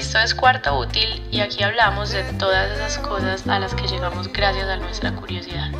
[0.00, 4.32] Esto es Cuarto Útil y aquí hablamos de todas esas cosas a las que llegamos
[4.32, 5.70] gracias a nuestra curiosidad.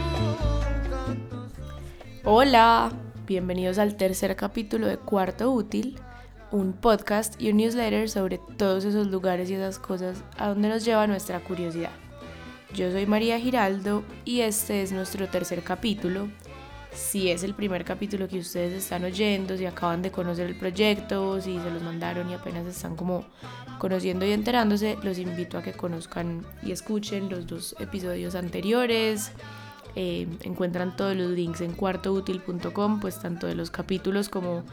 [2.25, 2.93] Hola,
[3.27, 5.99] bienvenidos al tercer capítulo de Cuarto Útil,
[6.51, 10.85] un podcast y un newsletter sobre todos esos lugares y esas cosas a donde nos
[10.85, 11.93] lleva nuestra curiosidad.
[12.75, 16.29] Yo soy María Giraldo y este es nuestro tercer capítulo
[16.93, 21.41] si es el primer capítulo que ustedes están oyendo, si acaban de conocer el proyecto,
[21.41, 23.25] si se los mandaron y apenas están como
[23.79, 29.33] conociendo y enterándose, los invito a que conozcan y escuchen los dos episodios anteriores.
[29.97, 34.65] Eh, encuentran todos los links en cuartoutil.com, pues tanto de los capítulos como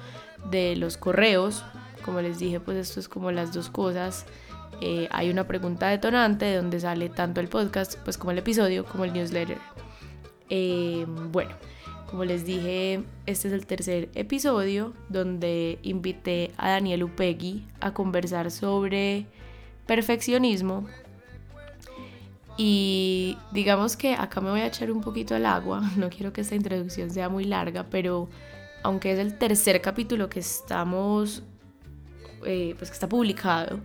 [0.52, 1.64] de los correos.
[2.04, 4.26] Como les dije, pues esto es como las dos cosas.
[4.82, 8.86] Eh, hay una pregunta detonante de donde sale tanto el podcast, pues como el episodio,
[8.86, 9.58] como el newsletter.
[10.50, 11.56] Eh, bueno,
[12.10, 18.50] como les dije, este es el tercer episodio donde invité a Daniel Upegui a conversar
[18.50, 19.26] sobre
[19.86, 20.88] perfeccionismo.
[22.58, 26.42] Y digamos que acá me voy a echar un poquito al agua, no quiero que
[26.42, 28.30] esta introducción sea muy larga, pero
[28.84, 31.44] aunque es el tercer capítulo que estamos,
[32.46, 33.80] eh, pues que está publicado,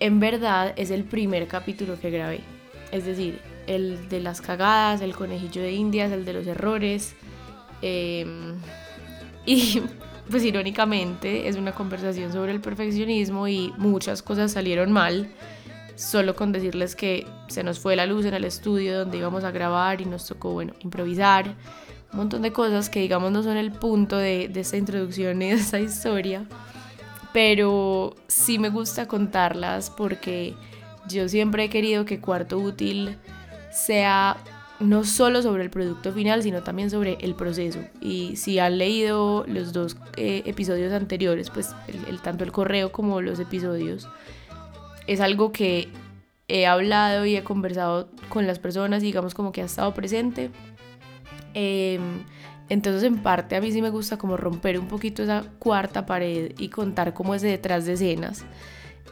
[0.00, 2.40] en verdad es el primer capítulo que grabé.
[2.90, 3.40] Es decir,
[3.70, 7.14] el de las cagadas, el conejillo de indias, el de los errores.
[7.82, 8.56] Em,
[9.46, 9.80] y
[10.30, 15.30] pues irónicamente es una conversación sobre el perfeccionismo y muchas cosas salieron mal.
[15.94, 19.50] Solo con decirles que se nos fue la luz en el estudio donde íbamos a
[19.50, 21.54] grabar y nos tocó, bueno, improvisar.
[22.12, 25.50] Un montón de cosas que digamos no son el punto de, de esta introducción y
[25.50, 26.44] de esta historia.
[27.32, 30.56] Pero sí me gusta contarlas porque
[31.08, 33.16] yo siempre he querido que Cuarto Útil
[33.70, 34.36] sea
[34.80, 37.80] no solo sobre el producto final, sino también sobre el proceso.
[38.00, 41.74] Y si han leído los dos eh, episodios anteriores, pues
[42.08, 44.08] el, tanto el correo como los episodios,
[45.06, 45.88] es algo que
[46.48, 50.50] he hablado y he conversado con las personas, digamos como que ha estado presente.
[51.52, 52.24] Em,
[52.68, 56.52] entonces en parte a mí sí me gusta como romper un poquito esa cuarta pared
[56.58, 58.44] y contar cómo es detrás de escenas.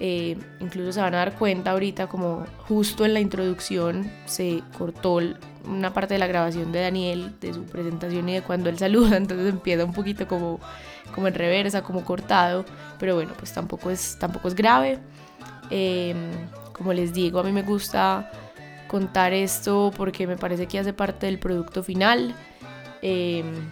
[0.00, 5.18] Eh, incluso se van a dar cuenta ahorita como justo en la introducción se cortó
[5.64, 9.16] una parte de la grabación de Daniel, de su presentación y de cuando él saluda,
[9.16, 10.60] entonces empieza un poquito como,
[11.12, 12.64] como en reversa, como cortado,
[13.00, 15.00] pero bueno, pues tampoco es, tampoco es grave.
[15.70, 16.30] Em,
[16.72, 18.30] como les digo, a mí me gusta
[18.86, 22.36] contar esto porque me parece que hace parte del producto final.
[23.02, 23.68] Em,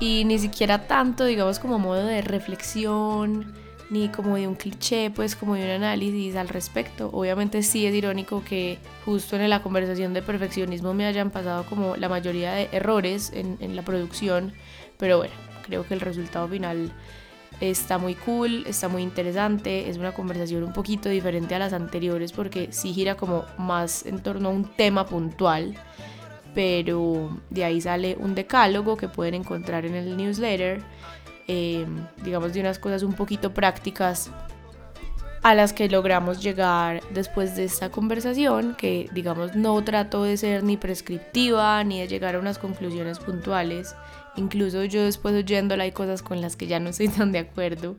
[0.00, 3.54] y ni siquiera tanto, digamos, como modo de reflexión
[3.90, 7.10] ni como de un cliché, pues como de un análisis al respecto.
[7.12, 11.96] Obviamente sí es irónico que justo en la conversación de perfeccionismo me hayan pasado como
[11.96, 14.52] la mayoría de errores en, en la producción,
[14.98, 16.92] pero bueno, creo que el resultado final
[17.60, 22.32] está muy cool, está muy interesante, es una conversación un poquito diferente a las anteriores
[22.32, 25.74] porque sí gira como más en torno a un tema puntual,
[26.54, 30.82] pero de ahí sale un decálogo que pueden encontrar en el newsletter
[31.48, 34.30] Em, digamos, de unas cosas un poquito prácticas
[35.42, 40.64] a las que logramos llegar después de esta conversación, que digamos no trato de ser
[40.64, 43.94] ni prescriptiva ni de llegar a unas conclusiones puntuales.
[44.34, 47.94] Incluso yo después oyéndola hay cosas con las que ya no estoy tan de acuerdo,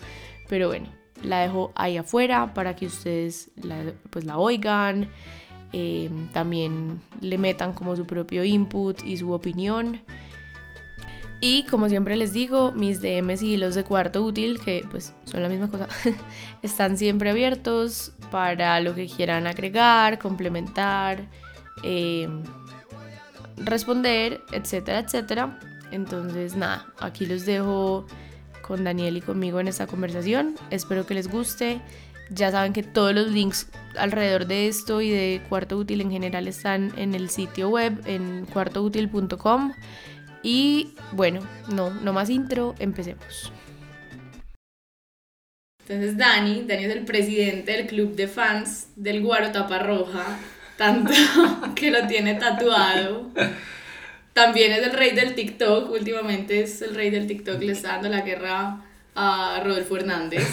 [0.49, 0.89] pero bueno,
[1.23, 3.77] la dejo ahí afuera para que ustedes la,
[4.09, 5.07] pues la oigan,
[5.71, 10.01] em, también le metan como su propio input y su opinión.
[11.39, 15.43] Y como siempre les digo, mis DMs y los de cuarto útil, que pues son
[15.43, 15.87] la misma cosa,
[16.63, 21.27] están siempre abiertos para lo que quieran agregar, complementar,
[21.83, 22.41] em,
[23.57, 25.59] responder, etcétera, etcétera.
[25.91, 28.07] Entonces nada, aquí los dejo
[28.67, 30.55] con Daniel y conmigo en esta conversación.
[30.71, 31.81] Espero que les guste.
[32.29, 36.47] Ya saben que todos los links alrededor de esto y de cuarto útil en general
[36.47, 39.71] están en el sitio web en cuartoutil.com.
[40.43, 43.51] Y bueno, no, no más intro, empecemos.
[45.87, 50.37] Entonces Dani, Dani es el presidente del club de fans del Guaro Taparroja,
[50.77, 51.13] tanto
[51.75, 53.31] que lo tiene tatuado.
[54.33, 58.09] También es el rey del TikTok, últimamente es el rey del TikTok, le está dando
[58.09, 58.81] la guerra
[59.15, 60.45] a Rodolfo Hernández.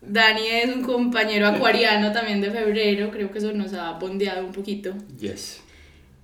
[0.00, 4.52] Dani es un compañero acuariano también de febrero, creo que eso nos ha bondeado un
[4.52, 4.94] poquito.
[5.18, 5.60] Yes.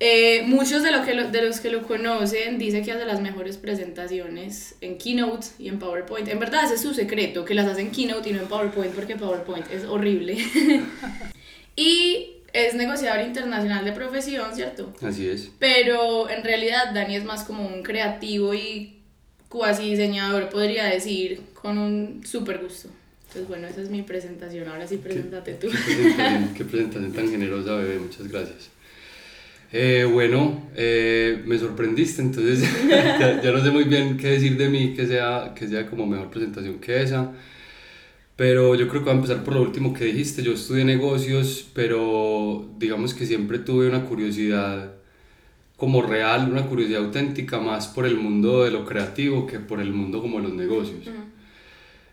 [0.01, 3.57] Eh, muchos de, lo que de los que lo conocen dicen que hace las mejores
[3.57, 6.29] presentaciones en Keynote y en PowerPoint.
[6.29, 8.93] En verdad ese es su secreto, que las hace en Keynote y no en PowerPoint
[8.93, 10.37] porque PowerPoint es horrible.
[11.75, 14.93] y es negociador internacional de profesión, ¿cierto?
[15.01, 15.51] Así es.
[15.59, 18.99] Pero en realidad Dani es más como un creativo y
[19.49, 22.87] cuasi diseñador, podría decir, con un súper gusto.
[23.27, 24.67] Entonces, bueno, esa es mi presentación.
[24.69, 25.67] Ahora sí, preséntate tú.
[26.57, 27.99] Qué presentación, tan generosa, bebé.
[27.99, 28.69] Muchas gracias.
[29.71, 34.93] Eh, bueno, eh, me sorprendiste, entonces ya, no sé muy bien qué decir de mí
[34.95, 37.31] que sea, que sea como mejor presentación que esa.
[38.35, 40.41] Pero yo creo que voy a empezar por lo último que dijiste.
[40.43, 44.93] Yo estudié negocios, pero digamos que siempre tuve una curiosidad
[45.75, 49.93] como real, una curiosidad auténtica más por el mundo de lo creativo que por el
[49.93, 51.09] mundo como de los negocios.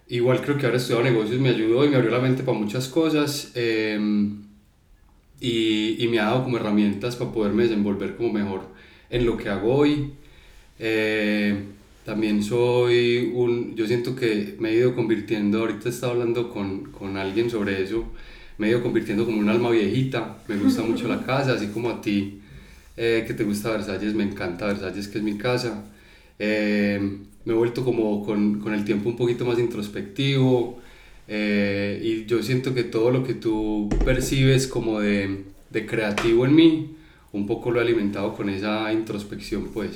[0.09, 2.89] Igual creo que haber estudiado negocios me ayudó y me abrió la mente para muchas
[2.89, 4.46] cosas em,
[5.41, 8.63] y, y, me ha dado como herramientas para poderme desenvolver como mejor
[9.11, 10.13] en lo que hago hoy.
[10.79, 11.65] Eh,
[12.05, 17.17] también soy un, yo siento que me he ido convirtiendo, ahorita estaba hablando con, con
[17.17, 18.05] alguien sobre eso,
[18.59, 21.91] me he ido convirtiendo como un alma viejita, me gusta mucho la casa, así como
[21.91, 22.41] a ti
[22.97, 25.85] eh, que te gusta Versalles, me encanta Versalles, que es mi casa.
[26.39, 27.01] Eh,
[27.45, 30.81] me he vuelto como con, con, el tiempo un poquito más introspectivo
[31.29, 36.55] eh, y yo siento que todo lo que tú percibes como de, de, creativo en
[36.55, 36.97] mí,
[37.33, 39.91] un poco lo he alimentado con esa introspección pues.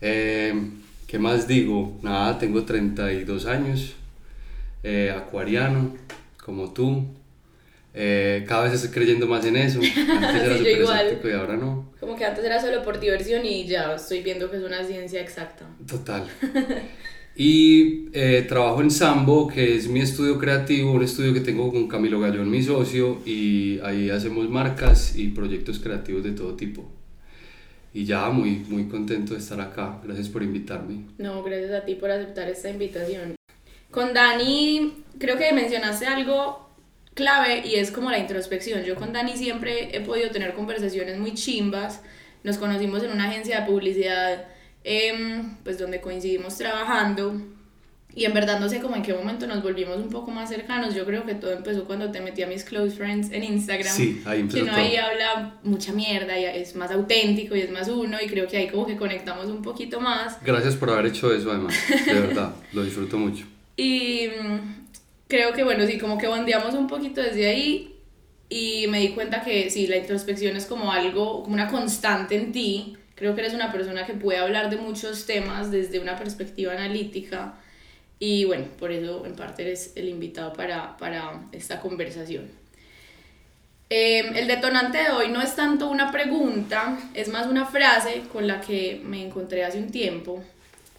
[0.00, 1.98] ¿Qué más digo?
[2.02, 3.94] Nada, tengo 32 años,
[5.14, 5.94] acuariano,
[6.44, 7.06] como tú.
[7.98, 9.80] Eh, cada vez estoy creyendo más en eso.
[9.80, 11.90] Antes era súper escéptico y ahora no.
[11.98, 15.20] Como que antes era solo por diversión y ya estoy viendo que es una ciencia
[15.20, 15.64] exacta.
[15.88, 16.28] Total.
[17.36, 21.86] y eh, trabajo en Sambo, que es mi estudio creativo, un estudio que tengo con
[21.86, 26.90] Camilo Gallón, mi socio, y ahí hacemos marcas y proyectos creativos de todo tipo.
[27.92, 30.00] Y ya muy, muy contento de estar acá.
[30.02, 31.04] Gracias por invitarme.
[31.18, 33.34] No, gracias a ti por aceptar esta invitación.
[33.90, 36.70] Con Dani, creo que mencionaste algo
[37.12, 38.82] clave y es como la introspección.
[38.82, 42.00] Yo con Dani siempre he podido tener conversaciones muy chimbas.
[42.44, 44.46] Nos conocimos en una agencia de publicidad,
[44.88, 47.34] em, pues donde coincidimos trabajando.
[48.14, 50.94] Y en verdad no sé cómo en qué momento nos volvimos un poco más cercanos.
[50.94, 53.92] Yo creo que todo empezó cuando te metí a mis close friends en Instagram.
[53.92, 54.64] Sí, ahí empezó.
[54.64, 58.16] Que no ahí habla mucha mierda y es más auténtico y es más uno.
[58.24, 60.42] Y creo que ahí como que conectamos un poquito más.
[60.42, 61.74] Gracias por haber hecho eso además.
[62.06, 63.44] De verdad, lo disfruto mucho.
[63.76, 64.28] Y
[65.26, 67.96] creo que bueno, sí, como que bandeamos un poquito desde ahí
[68.48, 72.52] y me di cuenta que sí, la introspección es como algo, como una constante en
[72.52, 72.96] ti.
[73.16, 77.54] Creo que eres una persona que puede hablar de muchos temas desde una perspectiva analítica
[78.18, 82.48] y bueno, por eso en parte eres el invitado para, para esta conversación.
[83.88, 88.46] Em, el detonante de hoy no es tanto una pregunta, es más una frase con
[88.46, 90.44] la que me encontré hace un tiempo.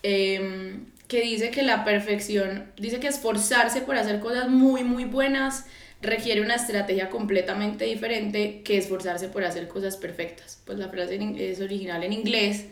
[0.03, 0.77] Eh,
[1.07, 5.65] que dice que la perfección, dice que esforzarse por hacer cosas muy, muy buenas
[6.01, 10.61] requiere una estrategia completamente diferente que esforzarse por hacer cosas perfectas.
[10.65, 12.65] Pues la frase es original en inglés,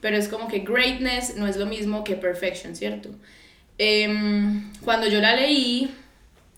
[0.00, 3.10] pero es como que greatness no es lo mismo que perfection, ¿cierto?
[3.78, 5.90] Em, cuando yo la leí,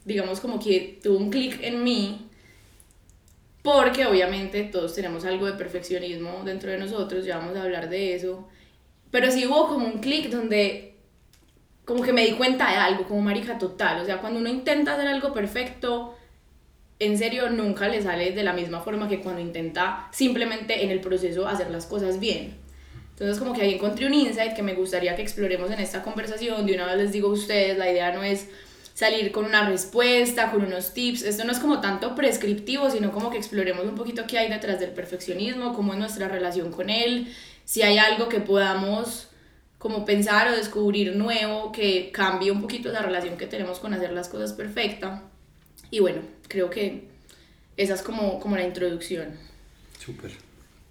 [0.04, 2.28] digamos como que tuvo un clic en mí,
[3.62, 8.14] porque obviamente todos tenemos algo de perfeccionismo dentro de nosotros, ya vamos a hablar de
[8.14, 8.46] eso,
[9.10, 10.93] pero sí hubo como un clic donde
[11.84, 14.00] como que me di cuenta de algo, como marica total.
[14.00, 16.16] O sea, cuando uno intenta hacer algo perfecto,
[16.98, 21.00] en serio nunca le sale de la misma forma que cuando intenta simplemente en el
[21.00, 22.56] proceso hacer las cosas bien.
[23.10, 26.66] Entonces como que ahí encontré un insight que me gustaría que exploremos en esta conversación.
[26.66, 28.48] De una vez les digo a ustedes, la idea no es
[28.94, 31.22] salir con una respuesta, con unos tips.
[31.22, 34.80] Esto no es como tanto prescriptivo, sino como que exploremos un poquito qué hay detrás
[34.80, 37.32] del perfeccionismo, cómo es nuestra relación con él,
[37.64, 39.28] si hay algo que podamos
[39.84, 44.14] como pensar o descubrir nuevo que cambie un poquito la relación que tenemos con hacer
[44.14, 45.24] las cosas perfecta.
[45.90, 47.02] Y bueno, creo que
[47.76, 49.32] esa es como, como la introducción.
[50.02, 50.30] Súper.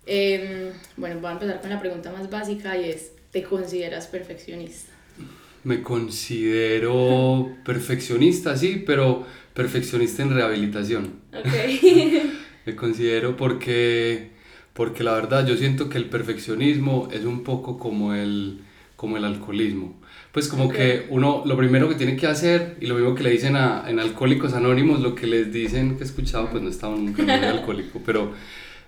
[0.05, 4.93] Em, bueno, voy a empezar con la pregunta más básica y es, ¿te consideras perfeccionista?
[5.63, 11.13] Me considero perfeccionista, sí, pero perfeccionista en rehabilitación.
[11.35, 11.47] Ok.
[12.67, 14.29] Me considero porque,
[14.73, 18.61] porque la verdad yo siento que el perfeccionismo es un poco como el
[19.03, 19.99] como el alcoholismo.
[20.31, 23.31] Pues como que uno, lo primero que tiene que hacer, y lo mismo que le
[23.31, 26.95] dicen a, en Alcohólicos Anónimos, lo que les dicen, que he escuchado, pues no estaba
[26.95, 28.31] nunca muy alcohólico, pero,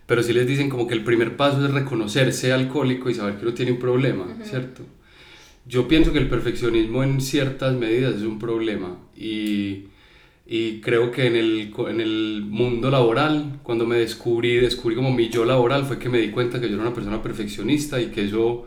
[0.06, 3.42] pero sí les dicen como que el primer paso es reconocerse alcohólico y saber que
[3.42, 4.84] uno tiene un problema, ¿cierto?
[5.68, 9.88] Yo pienso que el perfeccionismo en ciertas medidas es un problema y,
[10.48, 15.28] y creo que en el, en el mundo laboral, cuando me descubrí, descubrí como mi
[15.28, 18.24] yo laboral, fue que me di cuenta que yo era una persona perfeccionista y que
[18.24, 18.66] eso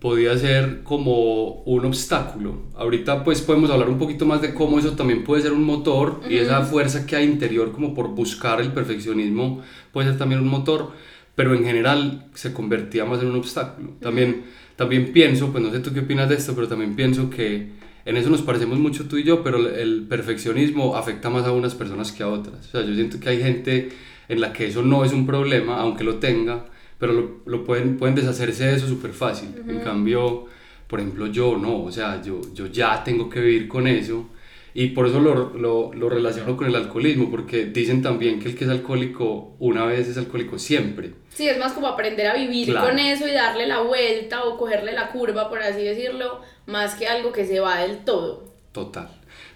[0.00, 2.62] podía ser como un obstáculo.
[2.74, 6.20] Ahorita pues podemos hablar un poquito más de cómo eso también puede ser un motor
[6.28, 10.48] y esa fuerza que hay interior como por buscar el perfeccionismo puede ser también un
[10.48, 10.92] motor,
[11.34, 13.90] pero en general se convertía más en un obstáculo.
[14.00, 14.44] También,
[14.76, 17.68] también pienso, pues no sé tú qué opinas de esto, pero también pienso que
[18.06, 21.74] en eso nos parecemos mucho tú y yo, pero el perfeccionismo afecta más a unas
[21.74, 22.68] personas que a otras.
[22.68, 23.90] O sea, yo siento que hay gente
[24.28, 26.64] en la que eso no es un problema, aunque lo tenga,
[27.00, 29.48] pero lo, lo pueden, pueden deshacerse de eso súper fácil.
[29.66, 30.46] En cambio,
[30.86, 34.26] por ejemplo, yo no, o sea, yo, yo ya tengo que vivir con eso
[34.74, 38.54] y por eso lo, lo, lo, relaciono con el alcoholismo, porque dicen también que el
[38.54, 41.14] que es alcohólico una vez es alcohólico siempre.
[41.30, 44.92] Sí, es más como aprender a vivir con eso y darle la vuelta o cogerle
[44.92, 48.44] la curva, por así decirlo, más que algo que se va del todo.
[48.72, 49.08] Total.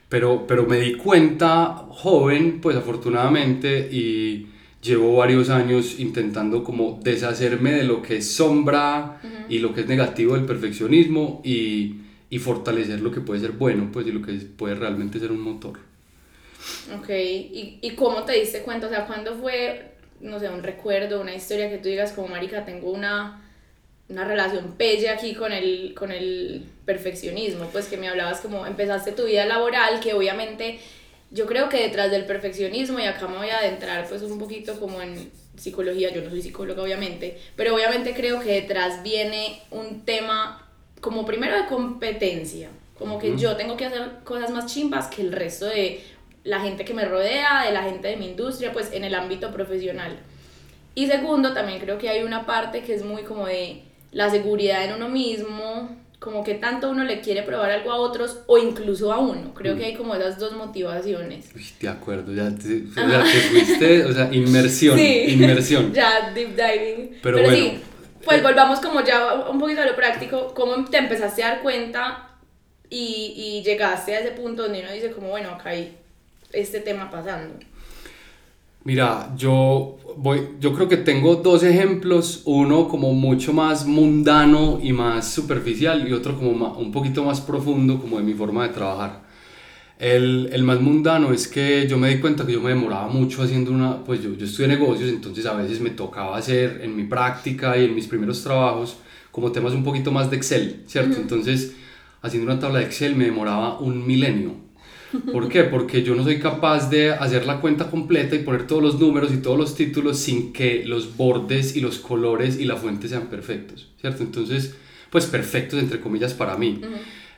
[0.08, 4.48] Pero, pero me di cuenta joven, pues afortunadamente, y
[4.84, 9.86] llevo varios años intentando como deshacerme de lo que es sombra y lo que es
[9.86, 11.96] negativo del perfeccionismo y
[12.34, 15.40] y fortalecer lo que puede ser bueno, pues, y lo que puede realmente ser un
[15.40, 15.78] motor.
[16.98, 18.88] Ok, ¿Y, ¿y cómo te diste cuenta?
[18.88, 22.64] O sea, ¿cuándo fue, no sé, un recuerdo, una historia que tú digas como, marica,
[22.64, 23.40] tengo una,
[24.08, 27.66] una relación pelle aquí con el, con el perfeccionismo?
[27.66, 30.80] Pues que me hablabas como, empezaste tu vida laboral, que obviamente
[31.34, 34.78] yo creo que detrás del perfeccionismo, y acá me voy a adentrar pues un poquito
[34.78, 40.04] como en psicología, yo no soy psicóloga obviamente, pero obviamente creo que detrás viene un
[40.04, 40.68] tema
[41.00, 45.32] como primero de competencia, como que yo tengo que hacer cosas más chimbas que el
[45.32, 46.02] resto de
[46.44, 49.50] la gente que me rodea, de la gente de mi industria, pues en el ámbito
[49.52, 50.16] profesional.
[50.94, 54.84] Y segundo, también creo que hay una parte que es muy como de la seguridad
[54.84, 59.12] en uno mismo, como que tanto uno le quiere probar algo a otros o incluso
[59.12, 59.52] a uno.
[59.52, 61.50] Creo que hay como esas dos motivaciones.
[61.78, 62.80] de acuerdo, ya te,
[63.50, 65.92] fuiste, o sea, inmersión, inmersión.
[65.92, 67.18] Ya, deep diving.
[67.22, 67.78] Pero, bueno,
[68.24, 72.30] pues volvamos como ya un poquito a lo práctico, ¿cómo te empezaste a dar cuenta
[72.88, 75.94] y, y llegaste a ese punto donde uno dice como, bueno, acá hay
[76.54, 77.54] este tema pasando?
[78.84, 84.92] Mira, yo voy, yo creo que tengo dos ejemplos, uno como mucho más mundano y
[84.92, 89.24] más superficial y otro como un poquito más profundo como de mi forma de trabajar.
[89.98, 93.42] El, el, más mundano es que yo me di cuenta que yo me demoraba mucho
[93.42, 97.04] haciendo una, pues yo, yo estudié negocios, entonces a veces me tocaba hacer en mi
[97.04, 98.98] práctica y en mis primeros trabajos
[99.30, 101.16] como temas un poquito más de Excel, ¿cierto?
[101.16, 101.74] Entonces,
[102.22, 104.63] haciendo una tabla de Excel me demoraba un milenio.
[105.32, 105.64] ¿Por qué?
[105.64, 109.32] Porque yo no soy capaz de hacer la cuenta completa y poner todos los números
[109.32, 113.26] y todos los títulos sin que los bordes y los colores y la fuente sean
[113.26, 114.22] perfectos, ¿cierto?
[114.22, 114.74] Entonces,
[115.10, 116.80] pues perfectos entre comillas para mí.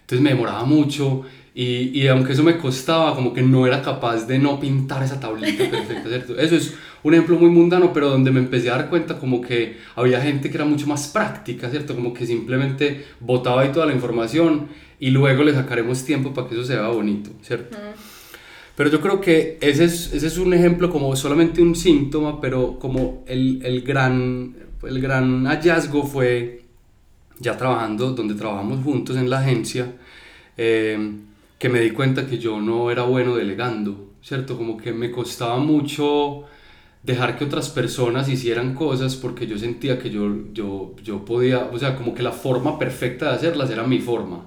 [0.00, 4.26] Entonces me demoraba mucho y, y, aunque eso me costaba, como que no era capaz
[4.26, 6.38] de no pintar esa tablita perfecta, ¿cierto?
[6.38, 9.78] Eso es un ejemplo muy mundano, pero donde me empecé a dar cuenta como que
[9.94, 11.94] había gente que era mucho más práctica, ¿cierto?
[11.94, 16.54] Como que simplemente botaba ahí toda la información y luego le sacaremos tiempo para que
[16.54, 17.76] eso se vea bonito, ¿cierto?
[18.76, 22.78] Pero yo creo que ese es, ese es un ejemplo como solamente un síntoma, pero
[22.78, 26.62] como el, el, gran, el gran hallazgo fue
[27.38, 29.94] ya trabajando, donde trabajamos juntos en la agencia,
[30.56, 31.12] eh,
[31.58, 34.56] que me di cuenta que yo no era bueno delegando, ¿cierto?
[34.56, 36.44] Como que me costaba mucho
[37.06, 41.78] dejar que otras personas hicieran cosas porque yo sentía que yo, yo, yo podía, o
[41.78, 44.46] sea, como que la forma perfecta de hacerlas era mi forma.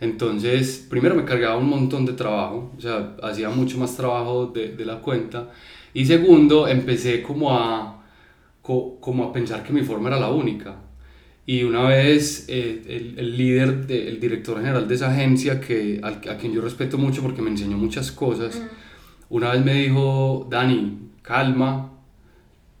[0.00, 4.76] Entonces, primero me cargaba un montón de trabajo, o sea, hacía mucho más trabajo de,
[4.76, 5.50] de la cuenta.
[5.92, 8.04] Y segundo, empecé como a,
[8.62, 10.76] como a pensar que mi forma era la única.
[11.44, 16.00] Y una vez eh, el, el, líder, de, el director general de esa agencia, que,
[16.00, 18.62] a, a, quien yo respeto mucho porque me enseñó muchas cosas,
[19.28, 21.90] una vez me dijo, Dani, calma,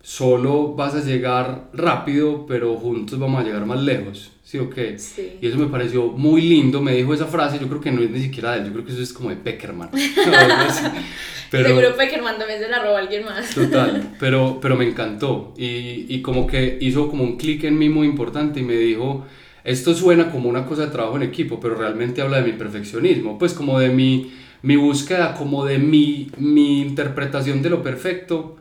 [0.02, 4.32] solo vas a llegar rápido, pero juntos vamos a llegar más lejos.
[4.44, 4.98] ¿Sí o qué?
[4.98, 5.38] Sí.
[5.40, 8.10] Y eso me pareció muy lindo, me dijo esa frase, yo creo que no es
[8.10, 9.90] ni siquiera de él, yo creo que eso es como de Peckerman.
[11.50, 13.54] Pero, Seguro Peckerman también se la robó a alguien más.
[13.54, 17.90] Total, pero, pero me encantó y, y como que hizo como un clic en mí
[17.90, 19.26] muy importante y me dijo,
[19.62, 23.38] esto suena como una cosa de trabajo en equipo, pero realmente habla de mi perfeccionismo,
[23.38, 24.32] pues como de mi,
[24.62, 28.56] mi búsqueda, como de mi, mi interpretación de lo perfecto.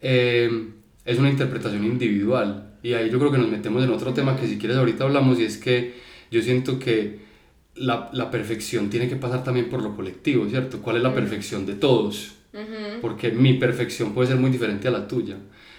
[0.00, 0.70] Eh,
[1.04, 2.74] es una interpretación individual.
[2.82, 5.38] Y ahí yo creo que nos metemos en otro tema que si quieres ahorita hablamos
[5.38, 5.94] y es que
[6.30, 7.20] yo siento que
[7.74, 10.80] la, la, perfección tiene que pasar también por lo colectivo, ¿cierto?
[10.80, 12.32] ¿Cuál es la perfección de todos?
[13.02, 15.36] Porque mi perfección puede ser muy diferente a la tuya.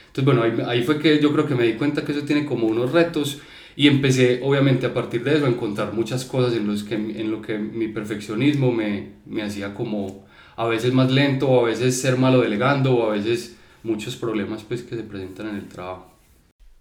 [0.07, 2.45] Entonces, bueno, ahí, ahí, fue que yo creo que me di cuenta que eso tiene
[2.45, 3.39] como unos retos
[3.77, 7.29] y empecé, obviamente, a partir de eso a encontrar muchas cosas en, los que, en
[7.29, 12.01] lo que mi perfeccionismo me, me hacía como a veces más lento, o a veces
[12.01, 16.12] ser malo delegando, o a veces muchos problemas pues que se presentan en el trabajo.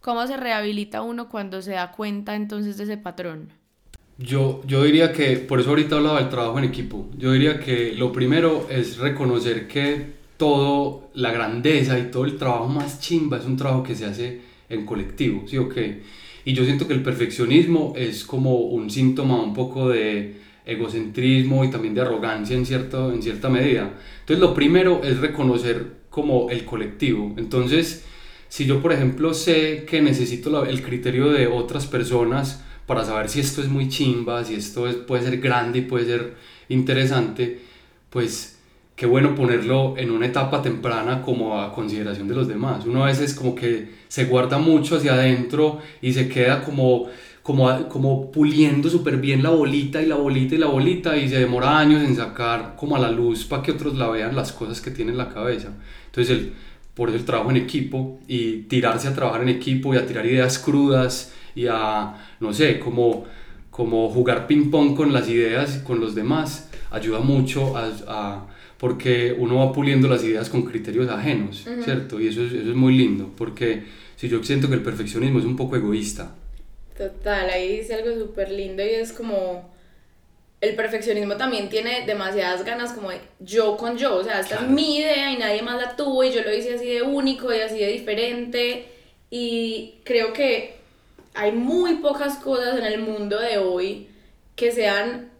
[0.00, 3.50] ¿Cómo se rehabilita uno cuando se da cuenta entonces de ese patrón?
[4.17, 7.93] Yo, yo diría que, por eso ahorita hablaba del trabajo en equipo, yo diría que
[7.93, 13.45] lo primero es reconocer que todo, la grandeza y todo el trabajo más chimba es
[13.45, 16.03] un trabajo que se hace en colectivo, ¿sí o qué?
[16.47, 21.71] Y yo siento que el perfeccionismo es como un síntoma un poco de egocentrismo y
[21.71, 23.95] también de arrogancia en, cierto, en cierta medida.
[24.21, 27.35] Entonces lo primero es reconocer como el colectivo.
[27.37, 28.05] Entonces,
[28.49, 33.41] si yo por ejemplo sé que necesito el criterio de otras personas para saber si
[33.41, 36.35] esto es muy chimba, si esto es, puede ser grande y puede ser
[36.69, 37.59] interesante,
[38.09, 38.56] pues
[38.97, 42.87] qué bueno ponerlo en una etapa temprana como a consideración de los demás.
[42.87, 47.07] Uno a veces como que se guarda mucho hacia adentro y se queda como
[47.47, 51.38] como, como puliendo súper bien la bolita y la bolita y la bolita y se
[51.38, 54.81] demora años en sacar como a la luz para que otros la vean las cosas
[54.81, 55.69] que tiene en la cabeza.
[56.07, 56.53] Entonces, el,
[56.93, 60.26] por eso el trabajo en equipo y tirarse a trabajar en equipo y a tirar
[60.26, 63.26] ideas crudas y a, no sé, como,
[63.71, 68.47] como jugar ping pong con las ideas y con los demás, ayuda mucho a, a
[68.78, 72.21] porque uno va puliendo las ideas con criterios ajenos, ¿cierto?
[72.21, 73.85] Y eso es, eso es muy lindo, porque
[74.16, 76.35] si yo siento que el perfeccionismo es un poco egoísta,
[76.97, 79.71] Total, ahí dice algo súper lindo y es como
[80.62, 84.62] el perfeccionismo también tiene demasiadas ganas como de yo con yo, o sea, esta es
[84.62, 87.61] mi idea y nadie más la tuvo y yo lo hice así de único y
[87.61, 88.87] así de diferente.
[89.28, 90.76] Y creo que
[91.35, 94.09] hay muy pocas cosas en el mundo de hoy
[94.54, 95.30] que sean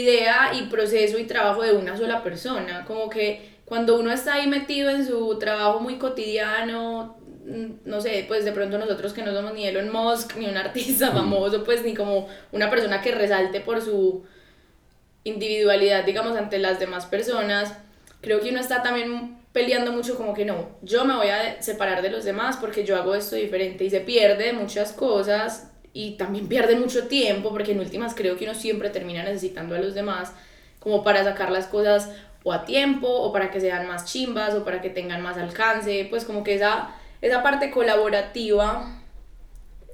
[0.00, 4.46] idea y proceso y trabajo de una sola persona, como que cuando uno está ahí
[4.46, 9.32] metido en su trabajo muy cotidiano, Mm, no sé, pues de pronto nosotros que no
[9.32, 11.14] somos ni Elon Musk, ni un artista mm.
[11.14, 14.24] famoso, pues ni como una persona que resalte por su
[15.24, 17.76] individualidad, digamos, ante las demás personas,
[18.20, 22.00] creo que uno está también peleando mucho como que no, yo me voy a separar
[22.00, 26.48] de los demás porque yo hago esto diferente y se pierde muchas cosas y también
[26.48, 30.32] pierde mucho tiempo porque en últimas creo que uno siempre termina necesitando a los demás
[30.78, 32.10] como para sacar las cosas
[32.44, 36.06] o a tiempo o para que sean más chimbas o para que tengan más alcance,
[36.10, 39.00] pues como que esa esa parte colaborativa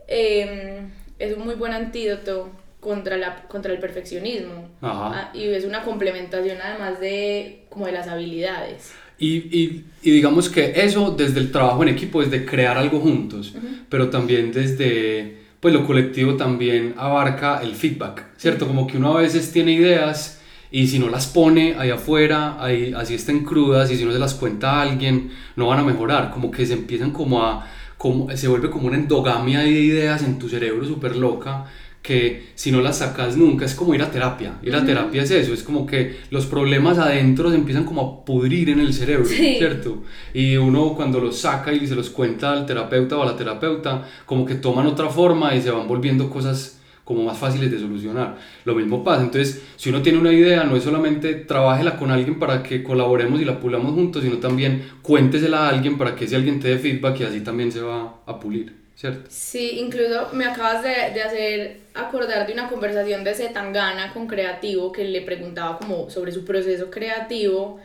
[0.08, 2.50] em, es un muy buen antídoto
[2.80, 4.68] contra, la, contra el perfeccionismo.
[4.80, 8.92] Ah, y es una complementación además de como de las habilidades.
[9.18, 13.52] Y, y, y, digamos que eso desde el trabajo en equipo, desde crear algo juntos,
[13.88, 18.66] pero también desde, pues lo colectivo también abarca el feedback, ¿cierto?
[18.66, 20.40] Como que uno a veces tiene ideas
[20.70, 24.18] y si no las pone ahí afuera, ahí, así estén crudas y si no se
[24.18, 27.66] las cuenta a alguien, no van a mejorar, como que se empiezan como a,
[27.96, 31.66] como, se vuelve como una endogamia de ideas en tu cerebro súper loca
[32.08, 34.54] que si no las sacas nunca es como ir a terapia.
[34.62, 38.24] Ir a terapia es eso, es como que los problemas adentro se empiezan como a
[38.24, 40.04] pudrir en el cerebro, ¿cierto?
[40.32, 44.08] Y uno cuando los saca y se los cuenta al terapeuta o a la terapeuta,
[44.24, 48.38] como que toman otra forma y se van volviendo cosas como más fáciles de solucionar.
[48.64, 52.38] Lo mismo pasa, entonces si uno tiene una idea, no es solamente trabájela con alguien
[52.38, 56.36] para que colaboremos y la pulamos juntos, sino también cuéntesela a alguien para que ese
[56.36, 59.30] alguien te dé feedback y así también se va a pulir, ¿cierto?
[59.30, 64.90] Sí, incluso me acabas de, de hacer acordar de una conversación de Zetangana con Creativo
[64.90, 67.78] que le preguntaba como sobre su proceso creativo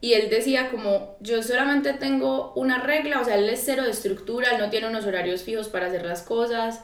[0.00, 3.90] y él decía como yo solamente tengo una regla, o sea, él es cero de
[3.90, 6.80] estructura, él no tiene unos horarios fijos para hacer las cosas.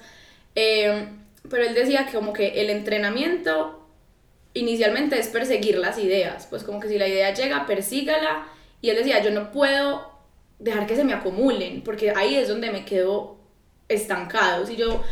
[0.57, 1.09] Eh,
[1.49, 3.87] pero él decía que como que el entrenamiento
[4.55, 8.47] inicialmente es perseguir las ideas, pues como que si la idea llega, persígala,
[8.81, 10.11] y él decía, yo no puedo
[10.59, 13.38] dejar que se me acumulen, porque ahí es donde me quedo
[13.89, 15.03] estancado, si yo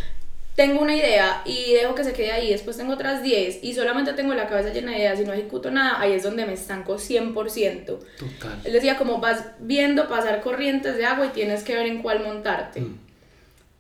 [0.57, 4.15] tengo una idea y dejo que se quede ahí, después tengo otras 10 y solamente
[4.15, 6.97] tengo la cabeza llena de ideas y no ejecuto nada, ahí es donde me estanco
[6.97, 7.85] 100%.
[7.85, 8.61] Total.
[8.65, 12.25] Él decía como vas viendo pasar corrientes de agua y tienes que ver en cuál
[12.25, 12.81] montarte.
[12.81, 12.99] Mm.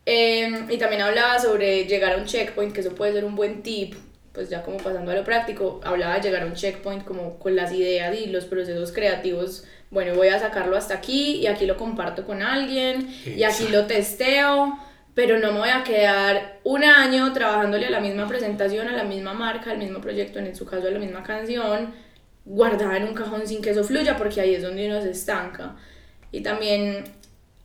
[0.05, 3.63] Em, y también hablaba sobre llegar a un checkpoint, que eso puede ser un buen
[3.63, 3.95] tip,
[4.33, 7.57] pues ya como pasando a lo práctico, hablaba de llegar a un checkpoint como con
[7.57, 9.65] las ideas y los procesos creativos.
[9.91, 13.87] Bueno, voy a sacarlo hasta aquí y aquí lo comparto con alguien y aquí lo
[13.87, 14.79] testeo,
[15.16, 19.02] pero no me voy a quedar un año trabajándole a la misma presentación, a la
[19.02, 21.94] misma marca, al mismo proyecto, en su caso a la misma canción,
[22.44, 25.74] guardada en un cajón sin que eso fluya, porque ahí es donde uno se estanca.
[26.33, 27.05] Y también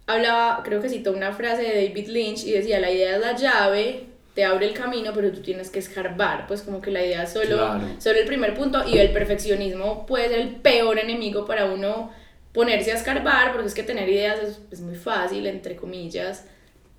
[0.07, 3.35] hablaba, creo que citó una frase de David Lynch y decía, la idea es la
[3.35, 7.23] llave, te abre el camino, pero tú tienes que escarbar, pues como que la idea
[7.23, 11.65] es solo, solo el primer punto y el perfeccionismo puede ser el peor enemigo para
[11.65, 12.11] uno
[12.53, 14.39] ponerse a escarbar, porque es que tener ideas
[14.71, 16.45] es, muy fácil, entre comillas,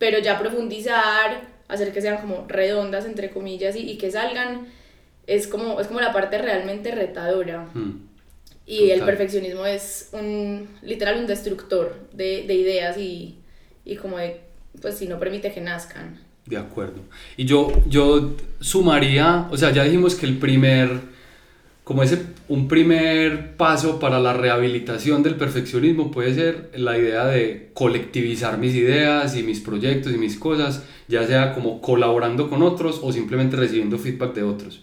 [0.03, 4.67] pero ya profundizar, hacer que sean como redondas, entre comillas, y, que salgan,
[5.29, 7.69] es como, es como la parte realmente retadora.
[7.73, 8.09] Hmm.
[8.67, 13.37] Y el perfeccionismo es un, literal, un destructor de, de ideas y,
[13.85, 14.41] y, como de,
[14.81, 16.19] pues si no permite que nazcan.
[16.47, 17.01] De acuerdo.
[17.37, 20.99] Y yo, yo sumaría, o sea, ya dijimos que el primer,
[21.93, 27.69] como ese, un primer paso para la rehabilitación del perfeccionismo puede ser la idea de
[27.75, 32.99] colectivizar mis ideas y mis proyectos y mis cosas, ya sea como colaborando con otros
[33.03, 34.83] o simplemente recibiendo feedback de otros.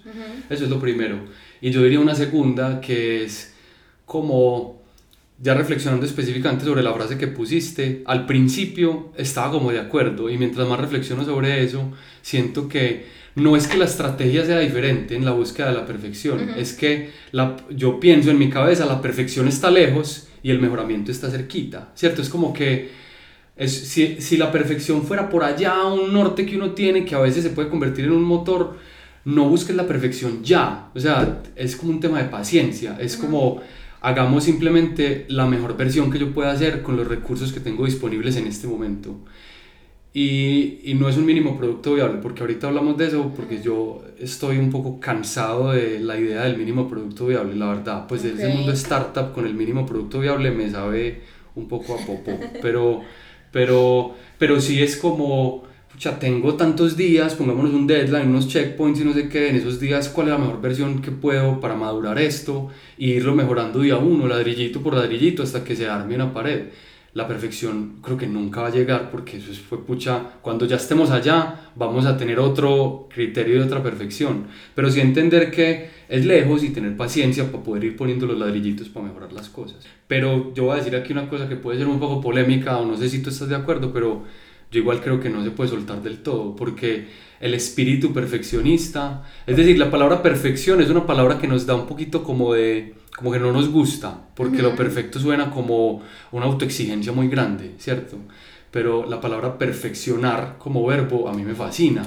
[0.52, 1.18] Eso es lo primero.
[1.62, 3.56] Y yo diría una segunda que es
[4.06, 4.84] como,
[5.42, 10.38] ya reflexionando específicamente sobre la frase que pusiste, al principio estaba como de acuerdo y
[10.38, 11.92] mientras más reflexiono sobre eso,
[12.22, 13.08] siento que
[13.40, 17.12] no es que la estrategia sea diferente en la búsqueda de la perfección, es que
[17.32, 21.92] la, yo pienso en mi cabeza, la perfección está lejos y el mejoramiento está cerquita,
[21.96, 22.22] ¿cierto?
[22.22, 22.90] Es como que
[23.56, 27.20] es, si, si, la perfección fuera por allá, un norte que uno tiene que a
[27.20, 28.78] veces se puede convertir en un motor,
[29.26, 33.62] no busques la perfección ya, o sea, es como un tema de paciencia, es como
[34.02, 38.38] hagamos simplemente la mejor versión que yo pueda hacer con los recursos que tengo disponibles
[38.38, 39.20] en este momento.
[40.12, 44.02] Y, y, no es un mínimo producto viable, porque ahorita hablamos de eso, porque yo
[44.18, 48.32] estoy un poco cansado de la idea del mínimo producto viable, la verdad, pues okay.
[48.32, 51.22] ese mundo startup con el mínimo producto viable me sabe
[51.54, 53.02] un poco a poco, pero,
[53.52, 59.06] pero, pero sí es como, pucha, tengo tantos días, pongámonos un deadline, unos checkpoints y
[59.06, 62.18] no sé qué, en esos días cuál es la mejor versión que puedo para madurar
[62.18, 66.70] esto, e irlo mejorando día uno, ladrillito por ladrillito, hasta que se arme una pared
[67.14, 71.10] la perfección creo que nunca va a llegar porque eso fue pucha, cuando ya estemos
[71.10, 76.64] allá vamos a tener otro criterio de otra perfección, pero sí entender que es lejos
[76.64, 79.86] y tener paciencia para poder ir poniendo los ladrillitos para mejorar las cosas.
[80.08, 82.86] Pero yo voy a decir aquí una cosa que puede ser un poco polémica o
[82.86, 84.24] no sé si tú estás de acuerdo, pero
[84.72, 87.08] yo igual creo que no se puede soltar del todo porque
[87.40, 91.88] el espíritu perfeccionista, es decir, la palabra perfección es una palabra que nos da un
[91.88, 96.02] poquito como de como que no nos gusta, porque lo perfecto suena como
[96.32, 98.18] una autoexigencia muy grande, ¿cierto?
[98.72, 102.06] Pero la palabra perfeccionar como verbo a mí me fascina,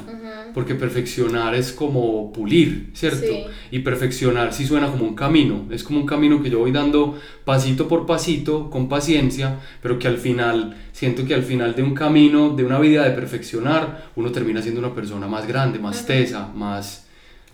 [0.54, 3.32] porque perfeccionar es como pulir, ¿cierto?
[3.70, 7.18] Y perfeccionar sí suena como un camino, es como un camino que yo voy dando
[7.44, 11.94] pasito por pasito, con paciencia, pero que al final, siento que al final de un
[11.94, 16.48] camino, de una vida de perfeccionar, uno termina siendo una persona más grande, más tesa,
[16.54, 17.01] más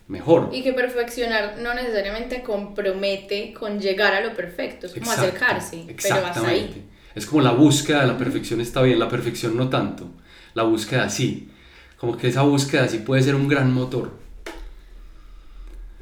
[0.08, 0.48] mejor.
[0.52, 6.26] Y que perfeccionar no necesariamente compromete con llegar a lo perfecto, es como acercarse, pero
[6.26, 6.84] hasta ahí.
[7.14, 10.08] Es como la búsqueda de la perfección está bien, la perfección no tanto,
[10.54, 11.50] la búsqueda sí.
[11.98, 14.12] Como que esa búsqueda sí puede ser un gran motor.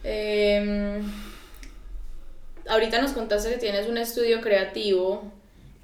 [0.04, 1.02] Em,
[2.68, 5.32] ahorita nos contaste que tienes un estudio creativo.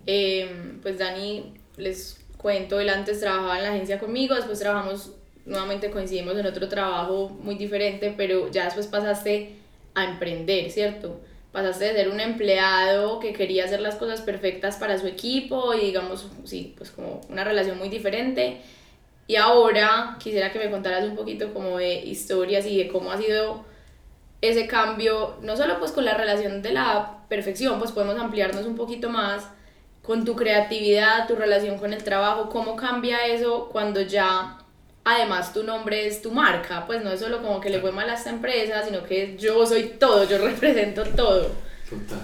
[0.04, 5.12] Em, pues Dani, les cuento, él antes trabajaba en la agencia conmigo, después trabajamos
[5.44, 9.57] nuevamente coincidimos en otro trabajo muy diferente, pero ya después pasaste
[9.94, 11.20] a emprender, ¿cierto?
[11.52, 15.87] Pasaste de ser un empleado que quería hacer las cosas perfectas para su equipo y
[15.87, 18.62] digamos, sí, pues como una relación muy diferente.
[19.26, 23.18] Y ahora quisiera que me contaras un poquito como de historias y de cómo ha
[23.18, 23.64] sido
[24.40, 28.74] ese cambio, no solo pues con la relación de la perfección, pues podemos ampliarnos un
[28.74, 29.48] poquito más
[30.02, 34.59] con tu creatividad, tu relación con el trabajo, cómo cambia eso cuando ya
[35.05, 38.09] además tu nombre es tu marca, pues no es solo como que le fue mal
[38.09, 41.51] a esta empresa, sino que yo soy todo, yo represento todo.
[41.88, 42.23] Total.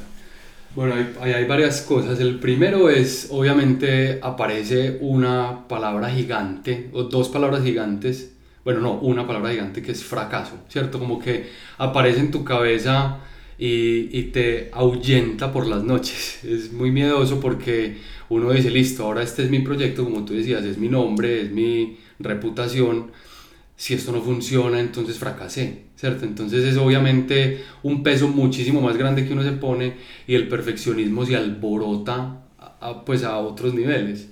[0.74, 2.20] Bueno, hay, hay varias cosas.
[2.20, 8.32] El primero es, obviamente, aparece una palabra gigante, o dos palabras gigantes,
[8.64, 10.98] bueno, no, una palabra gigante que es fracaso, ¿cierto?
[10.98, 13.18] Como que aparece en tu cabeza
[13.58, 16.40] y, y te ahuyenta por las noches.
[16.44, 17.96] Es muy miedoso porque
[18.28, 21.50] uno dice, listo, ahora este es mi proyecto, como tú decías, es mi nombre, es
[21.50, 23.12] mi reputación,
[23.78, 26.24] si esto no funciona, entonces fracasé, ¿cierto?
[26.24, 29.94] Entonces es obviamente un peso muchísimo más grande que uno se pone
[30.26, 34.28] y el perfeccionismo se alborota a, pues a otros niveles.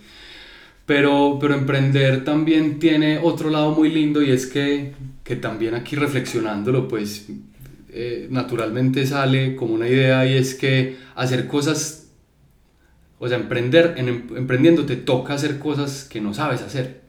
[0.84, 5.94] Pero, pero emprender también tiene otro lado muy lindo y es que, que también aquí
[5.94, 7.28] reflexionándolo, pues
[7.90, 12.10] eh, naturalmente sale como una idea y es que hacer cosas,
[13.20, 17.02] o sea, emprender, en, emprendiendo te toca hacer cosas que no sabes hacer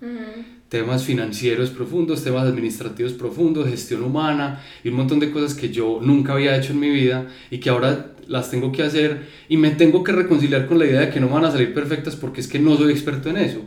[0.70, 6.00] temas financieros profundos, temas administrativos profundos, gestión humana y un montón de cosas que yo
[6.02, 9.72] nunca había hecho en mi vida y que ahora las tengo que hacer y me
[9.72, 12.48] tengo que reconciliar con la idea de que no van a salir perfectas porque es
[12.48, 13.62] que no soy experto en eso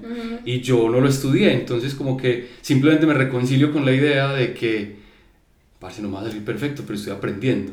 [0.45, 4.53] y yo no lo estudié, entonces como que simplemente me reconcilio con la idea de
[4.53, 4.97] que,
[5.79, 7.73] parece no va a salir perfecto, pero estoy aprendiendo.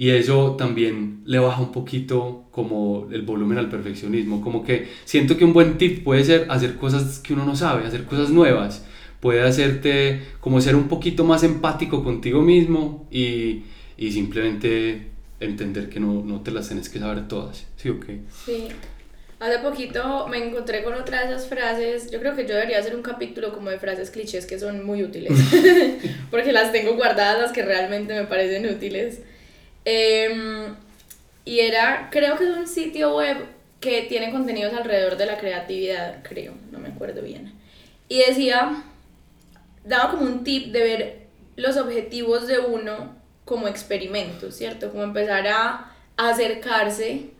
[0.00, 4.40] Y eso también le baja un poquito como el volumen al perfeccionismo.
[4.40, 7.84] Como que siento que un buen tip puede ser hacer cosas que uno no sabe,
[7.84, 8.86] hacer cosas nuevas.
[9.18, 13.64] Puede hacerte como ser un poquito más empático contigo mismo y,
[13.96, 15.08] y simplemente
[15.40, 17.66] entender que no, no, te las tienes que saber todas.
[17.76, 18.20] ¿Sí o qué?
[18.44, 18.68] Sí.
[19.40, 22.08] Hace poquito me encontré con otra de esas frases.
[22.12, 25.02] Yo creo que yo debería hacer un capítulo como de frases clichés que son muy
[25.02, 25.32] útiles.
[26.30, 29.22] porque las tengo guardadas, las que realmente me parecen útiles.
[29.90, 30.76] Em,
[31.46, 33.38] y era, creo que es un sitio web
[33.80, 37.54] que tiene contenidos alrededor de la creatividad, creo, no me acuerdo bien.
[38.06, 38.82] Y decía,
[39.84, 44.90] daba como un tip de ver los objetivos de uno como experimentos, ¿cierto?
[44.90, 47.30] Como empezar a, acercarse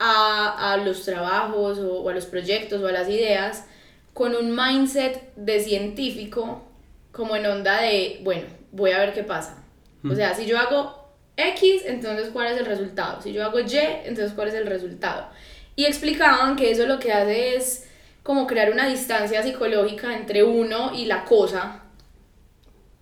[0.00, 3.66] a, a, los trabajos o, o, a los proyectos o a las ideas
[4.12, 6.64] con un mindset de científico,
[7.12, 9.62] como en onda de, bueno, voy a ver qué pasa.
[10.02, 10.16] O mm.
[10.16, 11.03] sea, si yo hago
[11.36, 13.20] X, entonces cuál es el resultado.
[13.20, 15.28] Si yo hago Y, entonces cuál es el resultado.
[15.76, 17.88] Y explicaban que eso lo que hace es
[18.22, 21.82] como crear una distancia psicológica entre uno y la cosa,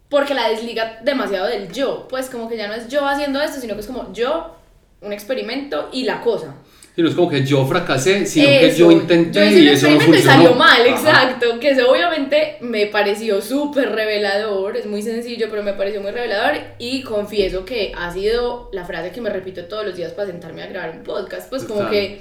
[0.09, 3.61] porque la desliga demasiado del yo, pues como que ya no es yo haciendo esto,
[3.61, 4.57] sino que es como yo,
[5.01, 6.55] un experimento y la cosa.
[6.95, 10.19] No es como que yo fracasé, sino que yo intenté y eso no funcionó.
[10.19, 11.59] y salió mal, exacto.
[11.59, 16.59] Que eso obviamente me pareció súper revelador, es muy sencillo, pero me pareció muy revelador.
[16.79, 20.63] Y confieso que ha sido la frase que me repito todos los días para sentarme
[20.63, 21.49] a grabar un podcast.
[21.49, 22.21] Pues como que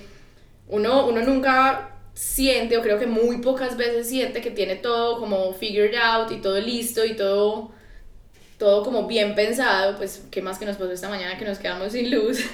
[0.69, 5.53] uno, uno nunca siente, o creo que muy pocas veces siente que tiene todo como
[5.53, 7.71] figured out y todo listo y todo,
[8.57, 11.91] todo como bien pensado, pues qué más que nos pasó esta mañana que nos quedamos
[11.91, 12.39] sin luz.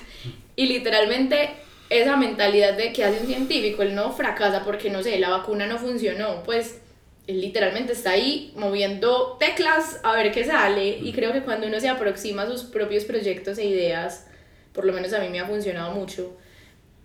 [0.59, 1.51] Y literalmente
[1.89, 5.67] esa mentalidad de que hace un científico, él no fracasa porque no sé, la vacuna
[5.67, 6.81] no funcionó, pues
[7.27, 11.79] él literalmente está ahí moviendo teclas a ver qué sale y creo que cuando uno
[11.79, 14.27] se aproxima a sus propios proyectos e ideas,
[14.73, 16.37] por lo menos a mí me ha funcionado mucho,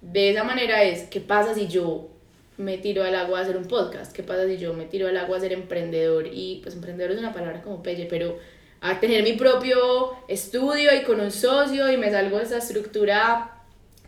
[0.01, 2.09] de esa manera es, ¿qué pasa si yo
[2.57, 4.13] me tiro al agua a hacer un podcast?
[4.13, 6.27] ¿Qué pasa si yo me tiro al agua a ser emprendedor?
[6.27, 8.39] Y pues emprendedor es una palabra como pelle, pero
[8.81, 13.62] a tener mi propio estudio y con un socio y me salgo de esa estructura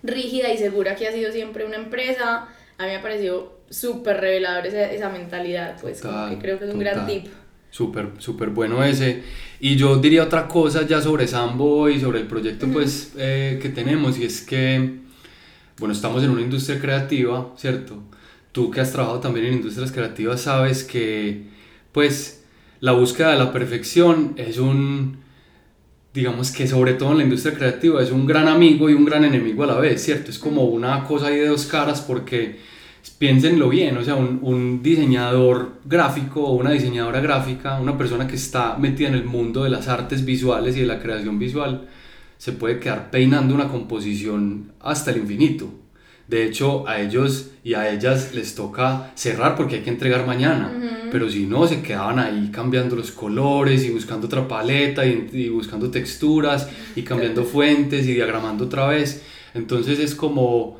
[0.04, 2.48] rígida y segura que ha sido siempre una empresa.
[2.78, 6.72] A mí me ha parecido súper revelador esa, esa, mentalidad, pues que creo que es
[6.72, 7.26] un gran tip.
[7.70, 9.22] Súper, súper bueno ese.
[9.58, 13.70] Y yo diría otra cosa ya sobre Sambo y sobre el proyecto pues eh, que
[13.70, 14.98] tenemos y es que,
[15.78, 18.00] bueno, estamos en una industria creativa, ¿cierto?
[18.54, 21.42] tú que has trabajado también en industrias creativas sabes que
[21.90, 22.44] pues
[22.78, 25.18] la búsqueda de la perfección es un,
[26.14, 29.24] digamos que sobre todo en la industria creativa es un gran amigo y un gran
[29.24, 30.30] enemigo a la vez, ¿cierto?
[30.30, 32.60] Es como una cosa ahí de dos caras porque
[33.18, 38.36] piénsenlo bien, o sea, un, un diseñador gráfico o una diseñadora gráfica, una persona que
[38.36, 41.88] está metida en el mundo de las artes visuales y de la creación visual,
[42.38, 45.68] se puede quedar peinando una composición hasta el infinito,
[46.26, 50.72] de hecho, a ellos y a ellas les toca cerrar porque hay que entregar mañana.
[51.12, 55.90] Pero si no, se quedaban ahí cambiando los colores y buscando otra paleta y, buscando
[55.90, 59.22] texturas y cambiando fuentes y diagramando otra vez.
[59.52, 60.78] Entonces es como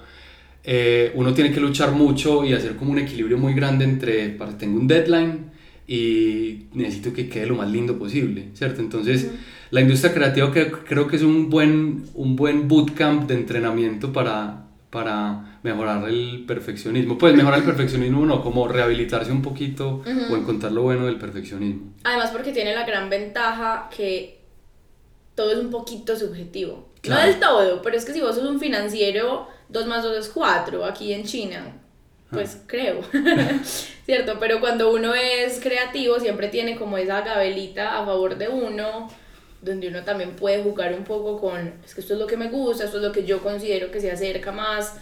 [0.65, 4.57] eh, uno tiene que luchar mucho y hacer como un equilibrio muy grande entre, para,
[4.57, 5.51] tengo un deadline
[5.87, 8.81] y necesito que quede lo más lindo posible, ¿cierto?
[8.81, 9.31] Entonces,
[9.71, 14.64] la industria creativa que, creo que es un buen, un buen bootcamp de entrenamiento para,
[14.95, 17.19] para mejorar el perfeccionismo.
[17.19, 21.93] Pues mejorar el perfeccionismo no, como rehabilitarse un poquito o encontrar lo bueno del perfeccionismo.
[22.05, 24.39] Además porque tiene la gran ventaja que
[25.35, 26.91] todo es un poquito subjetivo.
[27.09, 30.29] No del todo, pero es que si vos sos un financiero, 2 más 2 es
[30.29, 31.77] 4 aquí en China.
[32.31, 32.65] Pues ah.
[32.67, 33.01] creo,
[34.07, 34.37] ¿cierto?
[34.39, 39.09] Pero cuando uno es creativo siempre tiene como esa gabelita a favor de uno
[39.65, 42.49] donde uno también puede jugar un poco con, es que esto es lo que me
[42.49, 44.95] gusta, esto es lo que yo considero que se acerca más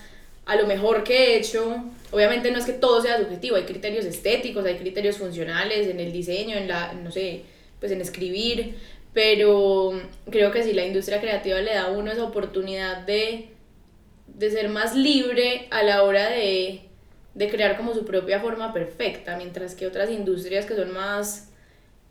[0.46, 1.85] a lo mejor que he hecho.
[2.11, 6.12] Obviamente no es que todo sea subjetivo, hay criterios estéticos, hay criterios funcionales en el
[6.12, 7.42] diseño, en la, no sé,
[7.81, 8.77] pues en escribir,
[9.12, 13.48] pero creo que si la industria creativa le da a uno esa oportunidad de,
[14.29, 16.83] de ser más libre a la hora de,
[17.35, 21.48] de crear como su propia forma perfecta, mientras que otras industrias que son más...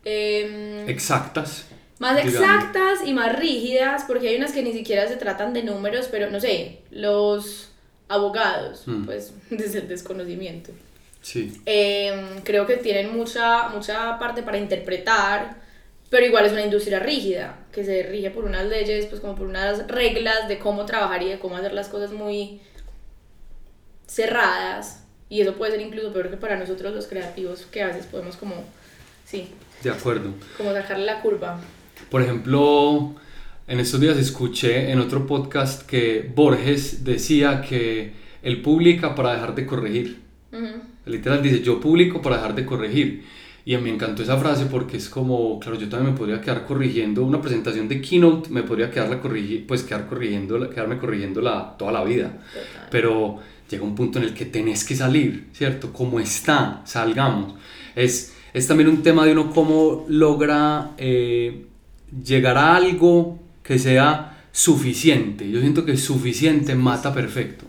[0.04, 1.68] Eh, exactas
[2.02, 6.08] más exactas y más rígidas, porque hay unas que ni siquiera se tratan de números,
[6.10, 7.70] pero no sé, los
[8.08, 9.06] abogados, mm.
[9.06, 10.72] pues desde el desconocimiento.
[11.22, 11.62] Sí.
[11.68, 15.58] Em, creo que tienen mucha, mucha parte para interpretar,
[16.10, 19.46] pero igual es una industria rígida, que se rige por unas leyes, pues como por
[19.46, 22.62] unas reglas de cómo trabajar y de cómo hacer las cosas muy
[24.08, 25.04] cerradas.
[25.30, 28.38] Y eso puede ser incluso peor que para nosotros los creativos, que a veces podemos
[28.38, 28.56] como,
[29.24, 29.54] sí.
[29.84, 30.34] De acuerdo.
[30.58, 31.62] Como sacarle la curva.
[32.12, 33.16] Por ejemplo,
[33.68, 38.12] en estos días escuché en otro podcast que Borges decía que
[38.44, 40.20] él publica para dejar de corregir.
[41.06, 43.24] Literal dice, yo publico para dejar de corregir.
[43.64, 47.24] Y me encantó esa frase porque es como, claro, yo también me podría quedar corrigiendo
[47.24, 52.04] una presentación de keynote, me podría quedarla corrigir, pues quedar corrigiendo, quedarme corrigiéndola toda la
[52.04, 52.40] vida.
[52.90, 55.94] Pero llega un punto en el que tenés que salir, ¿cierto?
[55.94, 57.54] Como está, salgamos.
[57.96, 61.68] Es, es también un tema de uno cómo logra eh,
[62.24, 65.50] llegar a algo que sea suficiente.
[65.50, 67.66] Yo siento que suficiente mata perfecto.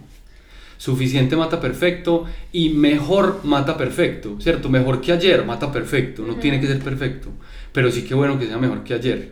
[0.78, 4.68] Suficiente mata perfecto y mejor mata perfecto, ¿cierto?
[4.68, 7.28] Mejor que ayer mata perfecto, no tiene que ser perfecto,
[7.72, 9.30] pero sí que bueno que sea mejor que ayer.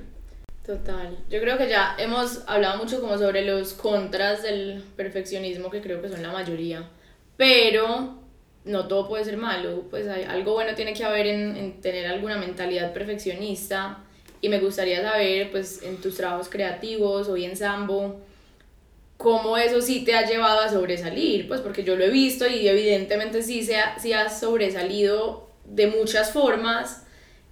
[0.64, 1.18] Total.
[1.28, 6.00] Yo creo que ya hemos hablado mucho como sobre los contras del perfeccionismo, que creo
[6.00, 6.88] que son la mayoría,
[7.36, 8.20] pero
[8.64, 12.06] no todo puede ser malo, pues hay, algo bueno tiene que haber en, en tener
[12.06, 14.04] alguna mentalidad perfeccionista
[14.40, 18.20] y me gustaría saber, pues, en tus trabajos creativos, hoy en Sambo,
[19.20, 22.66] cómo eso sí te ha llevado a sobresalir, pues porque yo lo he visto y
[22.66, 27.04] evidentemente sí, se ha, sí has sobresalido de muchas formas.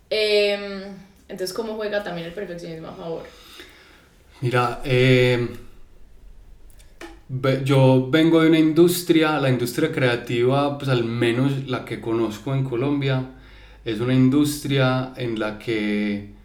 [0.09, 0.85] Em,
[1.29, 3.23] entonces, ¿cómo juega también el perfeccionismo a favor?
[4.41, 5.47] Mira, eh,
[7.65, 12.65] yo vengo de una industria, la industria creativa, pues al menos la que conozco en
[12.65, 13.27] Colombia,
[13.85, 16.38] es una industria en la que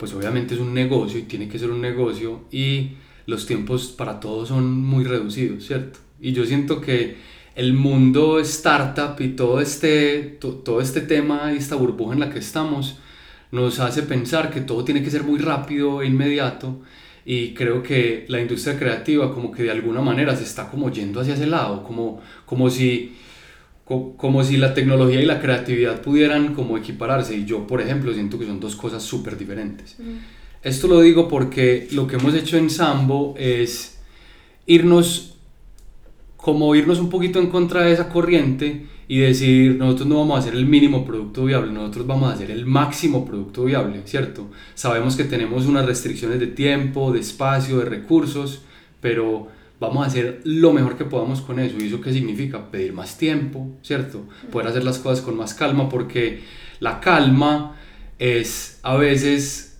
[0.00, 2.92] pues obviamente es un negocio y tiene que ser un negocio y
[3.26, 6.00] los tiempos para todos son muy reducidos, ¿cierto?
[6.18, 7.16] Y yo siento que
[7.54, 12.38] el mundo startup y todo este, todo este tema y esta burbuja en la que
[12.38, 12.96] estamos
[13.52, 16.80] nos hace pensar que todo tiene que ser muy rápido e inmediato
[17.26, 21.20] y creo que la industria creativa como que de alguna manera se está como yendo
[21.20, 23.16] hacia ese lado, como, como si
[24.16, 28.38] como si la tecnología y la creatividad pudieran como equipararse y yo por ejemplo siento
[28.38, 29.96] que son dos cosas súper diferentes.
[30.62, 33.98] Esto lo digo porque lo que hemos hecho en Sambo es
[34.66, 35.34] irnos
[36.36, 40.38] como irnos un poquito en contra de esa corriente y decir nosotros no vamos a
[40.38, 44.50] hacer el mínimo producto viable, nosotros vamos a hacer el máximo producto viable, ¿cierto?
[44.74, 48.62] Sabemos que tenemos unas restricciones de tiempo, de espacio, de recursos,
[49.00, 49.48] pero
[49.80, 51.76] vamos a hacer lo mejor que podamos con eso.
[51.80, 52.70] ¿Y eso qué significa?
[52.70, 54.24] Pedir más tiempo, ¿cierto?
[54.52, 56.42] Poder hacer las cosas con más calma, porque
[56.78, 57.76] la calma
[58.18, 59.70] es a veces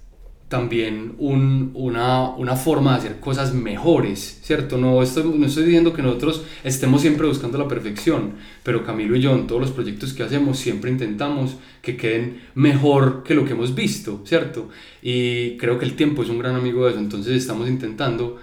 [0.49, 4.79] también un, una, una, forma de hacer cosas mejores, ¿cierto?
[4.79, 8.33] No estoy, no estoy diciendo que nosotros estemos siempre buscando la perfección,
[8.65, 13.23] pero Camilo y yo en todos los proyectos que hacemos siempre intentamos que queden mejor
[13.23, 14.71] que lo que hemos visto, ¿cierto?
[15.03, 18.39] Y creo que el tiempo es un gran amigo de eso, entonces estamos intentando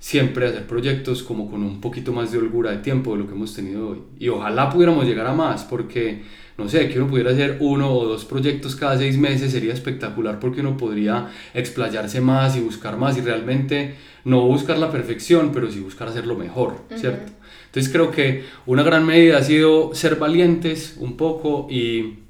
[0.00, 3.34] siempre hacer proyectos como con un poquito más de holgura de tiempo de lo que
[3.34, 3.98] hemos tenido hoy.
[4.18, 6.22] Y ojalá pudiéramos llegar a más, porque,
[6.56, 10.40] no sé, que uno pudiera hacer uno o dos proyectos cada seis meses sería espectacular
[10.40, 15.70] porque uno podría explayarse más y buscar más y realmente no buscar la perfección, pero
[15.70, 17.32] sí buscar hacerlo mejor, ¿cierto?
[17.66, 22.20] Entonces creo que una gran medida ha sido ser valientes un poco y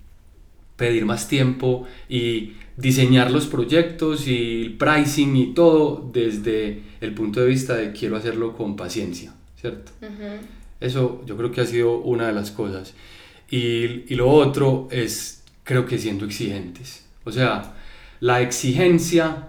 [0.77, 7.41] pedir más tiempo y diseñar los proyectos y el pricing y todo desde el punto
[7.41, 9.93] de vista de quiero hacerlo con paciencia, ¿cierto?
[10.81, 12.95] Eso yo creo que ha sido una de las cosas.
[13.51, 17.05] Y, y, lo otro es, creo que siendo exigentes.
[17.25, 17.75] O sea,
[18.21, 19.49] la exigencia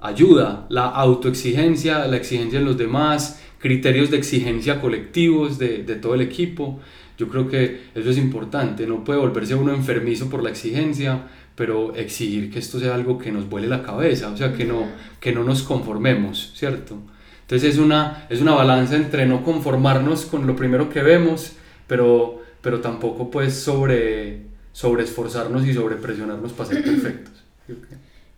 [0.00, 6.14] ayuda, la autoexigencia, la exigencia en los demás, criterios de exigencia colectivos de, de todo
[6.14, 6.80] el equipo.
[7.16, 11.26] Yo creo que eso es importante, no puede volverse uno enfermizo por la exigencia,
[11.58, 14.86] pero exigir que esto sea algo que nos vuele la cabeza, o sea, que no,
[15.18, 16.96] que no nos conformemos, ¿cierto?
[17.40, 21.54] Entonces es una, es una balanza entre no conformarnos con lo primero que vemos,
[21.88, 24.42] pero, pero tampoco pues sobre,
[24.72, 27.34] sobre esforzarnos y sobre presionarnos para ser perfectos.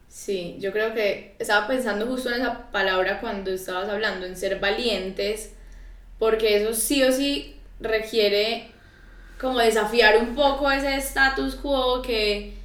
[0.08, 4.58] Sí, yo creo que estaba pensando justo en esa palabra cuando estabas hablando, en ser
[4.60, 5.52] valientes,
[6.18, 8.68] porque eso sí o sí requiere
[9.38, 12.59] como desafiar un poco ese status quo que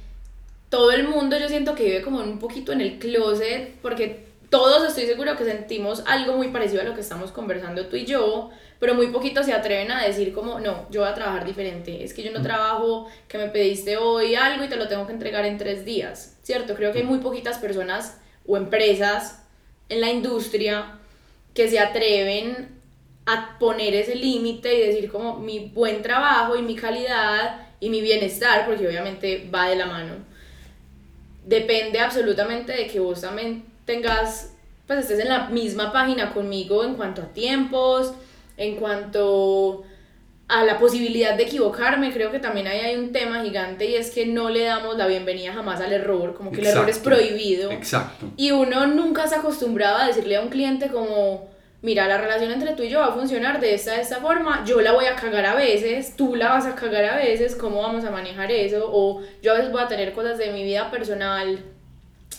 [0.68, 4.88] todo el mundo yo siento que vive como un poquito en el closet, porque todos
[4.88, 8.50] estoy seguro que sentimos algo muy parecido a lo que estamos conversando tú y yo,
[8.78, 12.12] pero muy poquitos se atreven a decir como, no, yo voy a trabajar diferente, es
[12.12, 15.44] que yo no trabajo, que me pediste hoy algo y te lo tengo que entregar
[15.46, 16.74] en tres días, ¿cierto?
[16.74, 19.42] Creo que hay muy poquitas personas o empresas
[19.88, 20.98] en la industria
[21.54, 22.68] que se atreven
[23.24, 28.00] a poner ese límite y decir como mi buen trabajo y mi calidad y mi
[28.00, 30.35] bienestar, porque obviamente va de la mano
[31.46, 34.52] depende absolutamente de que vos también tengas,
[34.86, 38.12] pues estés en la misma página conmigo en cuanto a tiempos,
[38.58, 39.84] en cuanto
[40.48, 44.10] a la posibilidad de equivocarme, creo que también ahí hay un tema gigante y es
[44.10, 47.70] que no le damos la bienvenida jamás al error, como que el error es prohibido.
[47.70, 48.26] Exacto.
[48.36, 51.48] Y uno nunca se acostumbraba a decirle a un cliente como,
[51.82, 54.64] mira, la relación entre tú y yo va a funcionar de esta, de esta forma,
[54.64, 57.82] yo la voy a cagar a veces, tú la vas a cagar a veces, ¿cómo
[57.82, 58.88] vamos a manejar eso?
[58.90, 61.58] O yo a veces voy a tener cosas de mi vida personal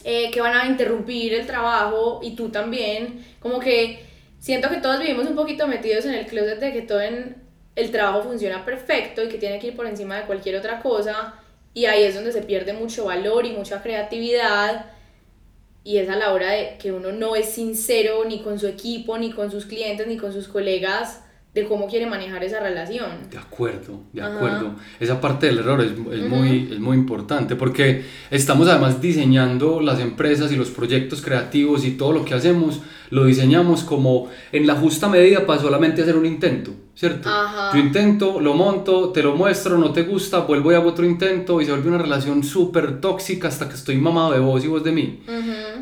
[0.03, 4.05] eh, que van a interrumpir el trabajo y tú también, como que
[4.39, 7.35] siento que todos vivimos un poquito metidos en el closet de que todo en
[7.75, 11.35] el trabajo funciona perfecto y que tiene que ir por encima de cualquier otra cosa
[11.73, 14.87] y ahí es donde se pierde mucho valor y mucha creatividad
[15.87, 19.17] y es a la hora de que uno no es sincero ni con su equipo,
[19.17, 21.21] ni con sus clientes, ni con sus colegas
[21.53, 23.09] de cómo quiere manejar esa relación.
[23.31, 24.75] De acuerdo, de acuerdo.
[24.99, 30.01] Esa parte del error es, es muy, es muy importante porque estamos además diseñando las
[30.01, 34.75] empresas y los proyectos creativos y todo lo que hacemos, lo diseñamos como en la
[34.75, 37.29] justa medida para solamente hacer un intento, ¿cierto?
[37.73, 41.61] Yo intento, lo monto, te lo muestro, no te gusta, vuelvo y hago otro intento
[41.61, 44.83] y se vuelve una relación súper tóxica hasta que estoy mamado de vos y vos
[44.83, 45.19] de mí.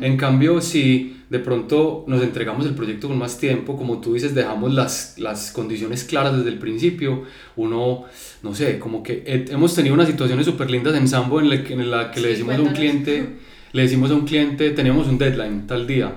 [0.02, 4.34] En cambio, si de pronto nos entregamos el proyecto con más tiempo, como tú dices,
[4.34, 7.22] dejamos las, las condiciones claras desde el principio,
[7.56, 8.04] uno,
[8.42, 11.72] no sé, como que hemos tenido unas situaciones súper lindas en Sambo en la que,
[11.72, 13.38] en la que le decimos a un cliente,
[13.72, 16.12] le decimos a un cliente, tenemos un deadline tal día,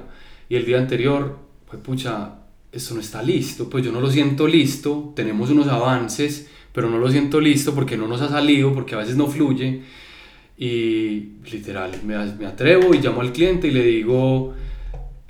[0.50, 1.38] y el día anterior,
[1.70, 2.39] pues pucha,
[2.72, 6.98] esto no está listo, pues yo no lo siento listo, tenemos unos avances, pero no
[6.98, 9.82] lo siento listo porque no nos ha salido, porque a veces no fluye,
[10.58, 14.54] y literal, me, me atrevo y llamo al cliente y le digo,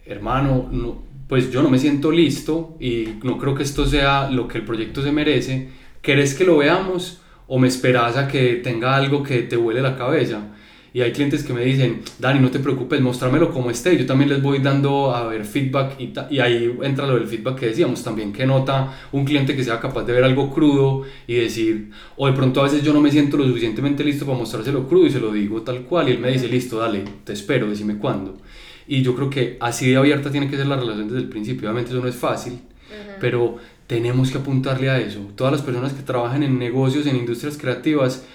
[0.06, 4.48] hermano, no, pues yo no me siento listo y no creo que esto sea lo
[4.48, 5.70] que el proyecto se merece,
[6.02, 9.96] ¿querés que lo veamos o me esperas a que tenga algo que te huele la
[9.96, 10.56] cabeza?
[10.94, 13.98] Y hay clientes que me dicen, Dani, no te preocupes, mostrámelo como esté.
[13.98, 17.60] Yo también les voy dando a ver feedback y, y, ahí entra lo del feedback
[17.60, 21.36] que decíamos también, que nota un cliente que sea capaz de ver algo crudo y
[21.36, 24.88] decir, o de pronto a veces yo no me siento lo suficientemente listo para mostrárselo
[24.88, 27.70] crudo y se lo digo tal cual y él me dice, listo, dale, te espero,
[27.70, 28.38] decime cuándo.
[28.88, 31.70] Y yo creo que así de abierta tiene que ser la relación desde el principio.
[31.70, 32.60] Obviamente eso no es fácil,
[33.22, 35.20] pero tenemos que apuntarle a eso.
[35.36, 38.26] Todas las personas que trabajan en negocios, en industrias creativas,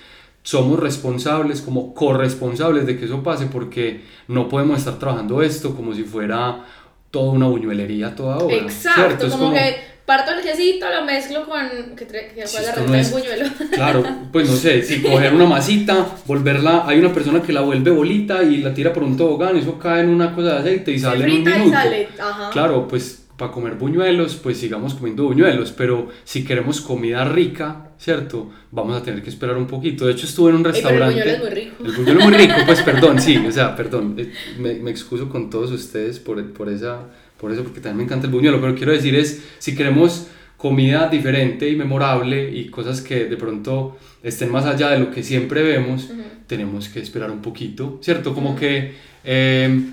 [0.44, 5.94] somos responsables, como corresponsables de que eso pase, porque no podemos estar trabajando esto como
[5.94, 6.66] si fuera
[7.10, 8.54] toda una buñuelería toda hora.
[8.54, 9.74] Exacto, como, que
[10.04, 11.96] parto el quesito, lo mezclo con.
[11.96, 13.46] que, que fue la receta buñuelo.
[13.72, 16.84] Claro, pues no sé, si coger una masita, volverla.
[16.86, 20.02] Hay una persona que la vuelve bolita y la tira por un tobogán, eso cae
[20.02, 21.68] en una cosa de aceite y sale en un minuto.
[21.68, 22.08] Y sale.
[22.20, 22.50] Ajá.
[22.50, 28.50] Claro, pues para comer buñuelos, pues sigamos comiendo buñuelos, pero si queremos comida rica, ¿cierto?
[28.70, 30.06] Vamos a tener que esperar un poquito.
[30.06, 31.20] De hecho, estuve en un restaurante.
[31.20, 31.84] el buñuelo es muy rico.
[31.84, 35.28] El buñuelo es muy rico, pues perdón, sí, o sea, perdón, eh, me, me excuso
[35.28, 37.08] con todos ustedes por, por esa
[37.44, 41.08] por eso, porque también me encanta el buñuelo, pero quiero decir es, si queremos comida
[41.08, 45.62] diferente y memorable y cosas que de pronto estén más allá de lo que siempre
[45.62, 46.08] vemos,
[46.46, 48.32] tenemos que esperar un poquito, ¿cierto?
[48.32, 48.94] Como que...
[49.24, 49.90] Eh,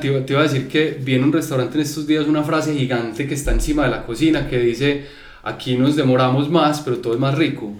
[0.00, 3.26] te, iba a decir que vi en un restaurante en estos días una frase gigante
[3.26, 5.06] que está encima de la cocina que dice,
[5.42, 7.72] aquí nos demoramos más, pero todo es más rico.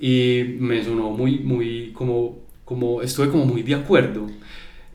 [0.00, 4.26] Y me sonó muy, muy, como, como, estuve como muy de acuerdo.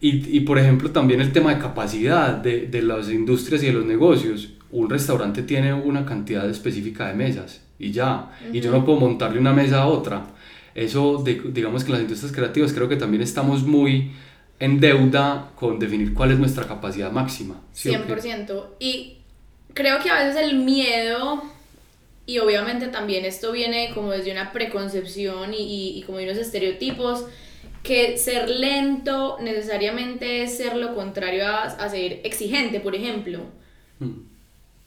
[0.02, 3.74] Y, y, por ejemplo, también el tema de capacidad de, de, las industrias y de
[3.74, 4.54] los negocios.
[4.72, 8.32] Un restaurante tiene una cantidad específica de mesas y ya.
[8.54, 10.28] Y yo no puedo montarle una mesa a otra.
[10.76, 14.12] Eso, de, digamos que en las industrias creativas creo que también estamos muy
[14.60, 17.62] en deuda con definir cuál es nuestra capacidad máxima.
[17.76, 18.66] 100%.
[18.80, 19.18] Y
[19.74, 21.44] creo que a veces el miedo,
[22.26, 26.38] y obviamente también esto viene como desde una preconcepción y, y, y como de unos
[26.38, 27.26] estereotipos,
[27.84, 33.40] que ser lento necesariamente es ser lo contrario a, ser exigente, por ejemplo.
[34.00, 34.22] Mm.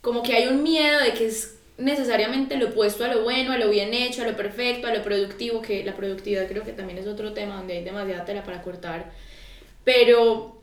[0.00, 3.58] Como que hay un miedo de que es necesariamente lo opuesto a lo bueno, a
[3.58, 6.98] lo bien hecho, a lo perfecto, a lo productivo, que la productividad creo que también
[6.98, 9.12] es otro tema donde hay demasiada tela para cortar,
[9.84, 10.60] pero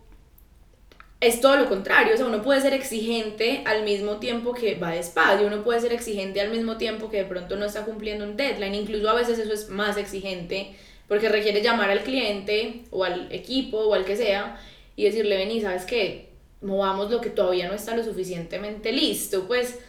[1.19, 4.91] es todo lo contrario, o sea, uno puede ser exigente al mismo tiempo que va
[4.91, 8.37] despacio, uno puede ser exigente al mismo tiempo que de pronto no está cumpliendo un
[8.37, 10.75] deadline, incluso a veces eso es más exigente
[11.09, 14.61] porque requiere llamar al cliente o al equipo o al que sea
[14.95, 16.29] y decirle, vení, ¿sabes qué?
[16.61, 19.47] Movamos lo que todavía no está lo suficientemente listo.
[19.47, 19.79] Pues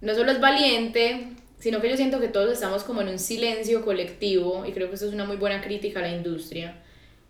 [0.00, 1.26] no solo es valiente,
[1.58, 4.94] sino que yo siento que todos estamos como en un silencio colectivo y creo que
[4.94, 6.82] eso es una muy buena crítica a la industria.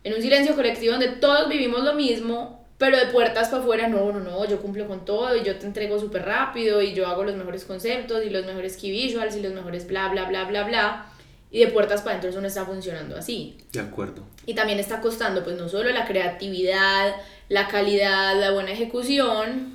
[0.04, 4.12] En un silencio colectivo donde todos vivimos lo mismo, pero de puertas para afuera, no,
[4.12, 7.22] no, no, yo cumplo con todo y yo te entrego súper rápido y yo hago
[7.22, 10.64] los mejores conceptos y los mejores key visuals y los mejores bla, bla, bla, bla,
[10.64, 11.12] bla
[11.52, 13.58] y de puertas para adentro eso no está funcionando así.
[13.72, 14.22] De acuerdo.
[14.46, 17.14] Y también está costando pues no solo la creatividad,
[17.50, 19.74] la calidad, la buena ejecución,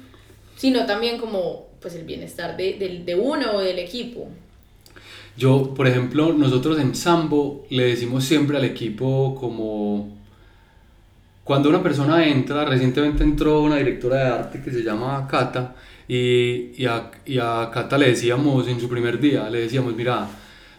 [0.58, 4.28] sino también como pues el bienestar de, de, uno o del equipo.
[5.38, 10.17] Yo, por ejemplo, nosotros en Sambo le decimos siempre al equipo como
[11.48, 15.76] cuando una persona entra, recientemente entró una directora de arte que se llama Cata
[16.06, 20.28] y, y, a, y a Cata le decíamos en su primer día, le decíamos, mira,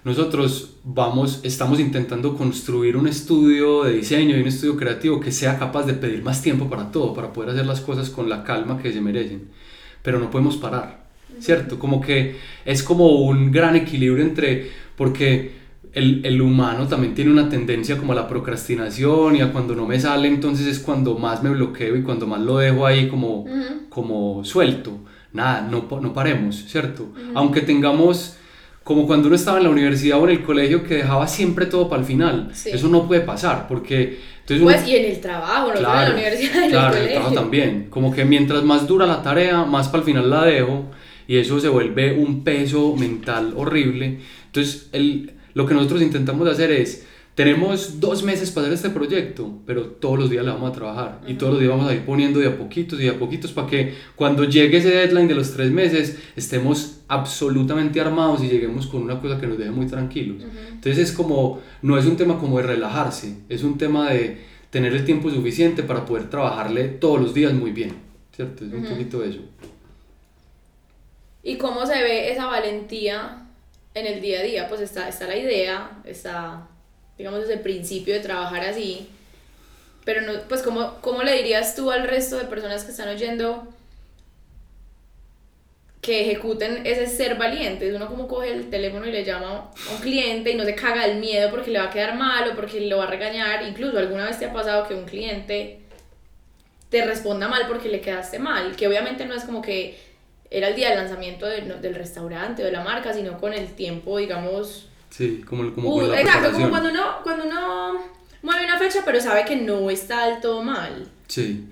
[0.05, 5.59] nosotros vamos, estamos intentando construir un estudio de diseño y un estudio creativo que sea
[5.59, 8.77] capaz de pedir más tiempo para todo, para poder hacer las cosas con la calma
[8.77, 9.49] que se merecen.
[10.03, 11.07] Pero no podemos parar,
[11.41, 11.79] ¿cierto?
[11.79, 15.58] Como que es como un gran equilibrio entre, porque
[15.93, 19.87] el, el, humano también tiene una tendencia como a la procrastinación y a cuando no
[19.87, 23.47] me sale, entonces es cuando más me bloqueo y cuando más lo dejo ahí como,
[23.89, 24.99] como suelto.
[25.33, 27.13] Nada, no, no paremos, ¿cierto?
[27.35, 28.37] Aunque tengamos,
[28.83, 31.89] como cuando uno estaba en la universidad o en el colegio, que dejaba siempre todo
[31.89, 32.51] para el final.
[32.53, 34.39] Eso no puede pasar, porque...
[34.41, 37.13] Entonces pues y en el trabajo, no claro, en la universidad, en claro, el el
[37.13, 37.89] trabajo también.
[37.91, 40.87] Como que mientras más dura la tarea, más para el final la dejo
[41.27, 44.21] y eso se vuelve un peso mental horrible.
[44.47, 47.05] Entonces, el lo que nosotros intentamos hacer es,
[47.35, 51.21] tenemos dos meses para hacer este proyecto, pero todos los días le vamos a trabajar
[51.27, 53.51] y todos los días vamos a ir poniendo de a poquitos y de a poquitos
[53.51, 58.87] para que cuando llegue ese deadline de los tres meses estemos absolutamente armados y lleguemos
[58.87, 60.45] con una cosa que nos deje muy tranquilos.
[60.69, 64.41] Entonces es como, no es un tema como de relajarse, es un tema de
[64.71, 67.97] tener el tiempo suficiente para poder trabajarle todos los días muy bien,
[68.31, 68.65] ¿cierto?
[68.65, 69.41] Es un poquito eso.
[71.43, 73.48] ¿Y cómo se ve esa valentía
[73.99, 76.69] en el día a día, pues está, está la idea, está,
[77.17, 79.09] digamos, desde el principio de trabajar así,
[80.05, 83.69] pero no, pues ¿cómo, ¿cómo le dirías tú al resto de personas que están oyendo
[86.01, 87.95] que ejecuten ese ser valiente?
[87.95, 91.05] Uno como coge el teléfono y le llama a un cliente y no se caga
[91.05, 93.99] el miedo porque le va a quedar mal o porque lo va a regañar, incluso
[93.99, 95.81] alguna vez te ha pasado que un cliente
[96.89, 99.99] te responda mal porque le quedaste mal, que obviamente no es como que
[100.51, 104.19] era el día del lanzamiento del restaurante o de la marca, sino con el tiempo,
[104.19, 104.89] digamos...
[105.11, 107.99] Sí, como, como uh, Exacto, como cuando uno, cuando uno
[108.43, 111.07] mueve una fecha pero sabe que no está del todo mal.
[111.27, 111.67] Sí.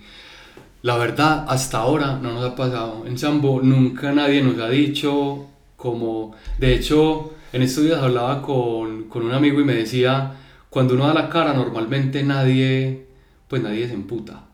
[0.82, 3.04] La verdad, hasta ahora no nos ha pasado.
[3.06, 5.46] En Sambo nunca nadie nos ha dicho
[5.76, 6.34] como...
[6.58, 10.32] De hecho, en estos días hablaba con, con un amigo y me decía,
[10.70, 13.05] cuando uno da la cara normalmente nadie
[13.48, 14.44] pues nadie se emputa.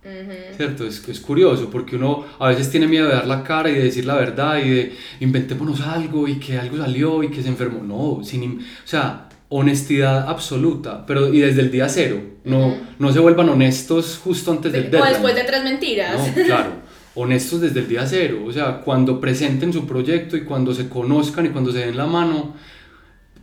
[0.56, 0.86] ¿Cierto?
[0.86, 3.84] Es, es curioso porque uno a veces tiene miedo de dar la cara y de
[3.84, 7.82] decir la verdad y de inventémonos algo y que algo salió y que se enfermó.
[7.82, 12.20] No, sin, o sea, honestidad absoluta, pero y desde el día cero.
[12.44, 15.02] No, no se vuelvan honestos justo antes del deadline.
[15.02, 16.36] O después de tres mentiras.
[16.36, 16.70] No, claro.
[17.14, 18.42] Honestos desde el día cero.
[18.46, 22.06] O sea, cuando presenten su proyecto y cuando se conozcan y cuando se den la
[22.06, 22.54] mano,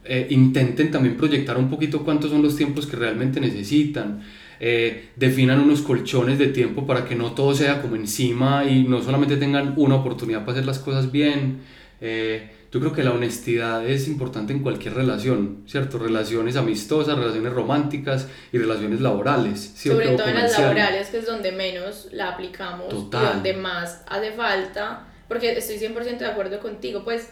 [0.03, 4.21] eh, intenten también proyectar un poquito cuántos son los tiempos que realmente necesitan
[4.59, 9.01] eh, definan unos colchones de tiempo para que no todo sea como encima y no
[9.01, 11.61] solamente tengan una oportunidad para hacer las cosas bien.
[12.01, 15.97] Eh, yo creo que la honestidad es importante en cualquier relación, ¿cierto?
[15.97, 19.73] Relaciones amistosas, relaciones románticas y relaciones laborales.
[19.75, 24.33] Sobre todo en las laborales, que es donde menos la aplicamos y donde más hace
[24.33, 27.29] falta, porque estoy 100% de acuerdo contigo, pues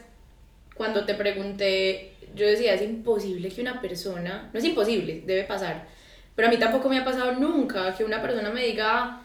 [0.73, 5.87] cuando te pregunté, yo decía, es imposible que una persona, no es imposible, debe pasar,
[6.37, 9.23] pero a mí tampoco me ha pasado nunca que una persona me diga,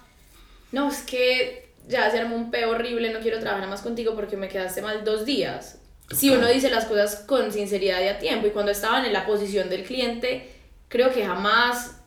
[0.72, 4.38] no, es que ya se armó un peo horrible, no quiero trabajar más contigo porque
[4.38, 5.78] me quedaste mal dos días.
[6.10, 9.26] Si uno dice las cosas con sinceridad y a tiempo, y cuando estaban en la
[9.26, 10.54] posición del cliente,
[10.88, 12.00] creo que jamás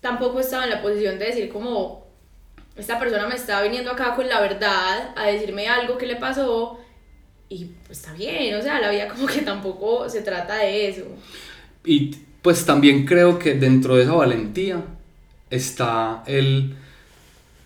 [0.00, 2.06] tampoco estaba en la posición de decir como,
[2.76, 6.80] esta persona me está viniendo acá con la verdad a decirme algo que le pasó
[7.50, 11.04] y pues está bien, o sea, la vida como que tampoco se trata de eso.
[11.84, 14.84] Y pues también creo que dentro de esa valentía
[15.50, 16.74] está el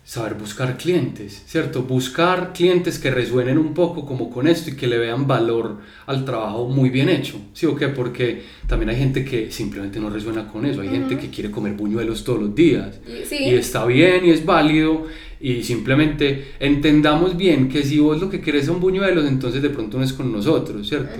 [0.05, 1.83] saber buscar clientes, ¿cierto?
[1.83, 6.25] Buscar clientes que resuenen un poco como con esto y que le vean valor al
[6.25, 7.87] trabajo muy bien hecho, ¿sí o qué?
[7.87, 11.73] Porque también hay gente que simplemente no resuena con eso, hay gente que quiere comer
[11.73, 15.07] buñuelos todos los días y está bien y es válido
[15.39, 19.97] y simplemente entendamos bien que si vos lo que querés son buñuelos, entonces de pronto
[19.97, 21.15] no es con nosotros, ¿cierto?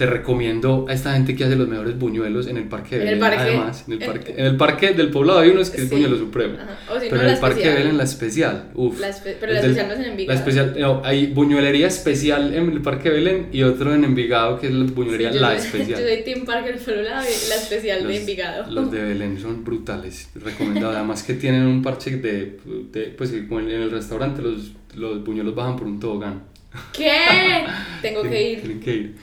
[0.00, 3.22] Te recomiendo a esta gente que hace los mejores buñuelos en el Parque de Belén.
[3.22, 6.56] Además, en el parque, en el parque del poblado hay unos que es Buñuelo Supremo.
[6.88, 8.70] pero en el Parque de Belén la especial.
[8.74, 8.98] Uf,
[9.38, 10.32] pero la especial no es en Envigado.
[10.32, 14.58] La especial, no, hay buñuelería especial en el Parque de Belén y otro en Envigado
[14.58, 16.00] que es la buñuelería La Especial.
[16.00, 18.70] Yo soy Team Parque del Poblado y la especial de Envigado.
[18.70, 20.96] Los de Belén son brutales, recomendado.
[20.96, 22.58] Además que tienen un parche de,
[22.90, 26.44] de pues como en el restaurante los, los buñuelos bajan por un tobogán.
[26.90, 27.66] ¿Qué?
[28.00, 28.60] Tengo que ir.
[28.60, 29.16] Tienen que ir.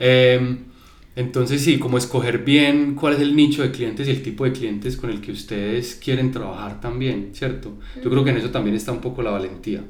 [0.00, 0.64] Em,
[1.14, 4.52] entonces sí, como escoger bien cuál es el nicho de clientes y el tipo de
[4.52, 7.78] clientes con el que ustedes quieren trabajar también, ¿cierto?
[8.02, 9.82] Yo creo que en eso también está un poco la valentía.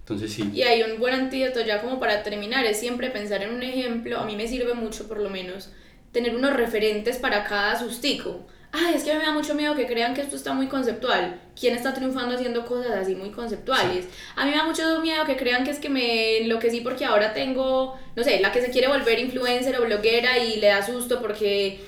[0.00, 0.50] Entonces sí.
[0.54, 4.18] Y hay un buen antídoto ya como para terminar, es siempre pensar en un ejemplo,
[4.18, 5.70] a mí me sirve mucho por lo menos,
[6.10, 10.14] tener unos referentes para cada sustico ay, es que me da mucho miedo que crean
[10.14, 11.40] que esto está muy conceptual.
[11.58, 14.06] ¿Quién está triunfando haciendo cosas así muy conceptuales?
[14.34, 17.34] A mí me da mucho miedo que crean que es que me enloquecí porque ahora
[17.34, 21.20] tengo, no sé, la que se quiere volver influencer o bloguera y le da susto
[21.20, 21.80] porque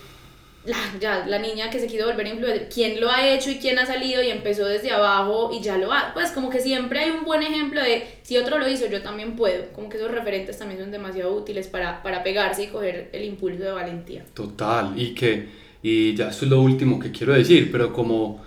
[0.67, 3.79] la, ya, la niña que se quiso volver influencer, quién lo ha hecho y quién
[3.79, 7.11] ha salido y empezó desde abajo y ya lo ha, pues como que siempre hay
[7.11, 10.59] un buen ejemplo de si otro lo hizo, yo también puedo, como que esos referentes
[10.59, 14.25] también son demasiado útiles para, para pegarse y coger el impulso de valentía.
[14.35, 18.43] Total, y que, y ya esto es lo último que quiero decir, pero como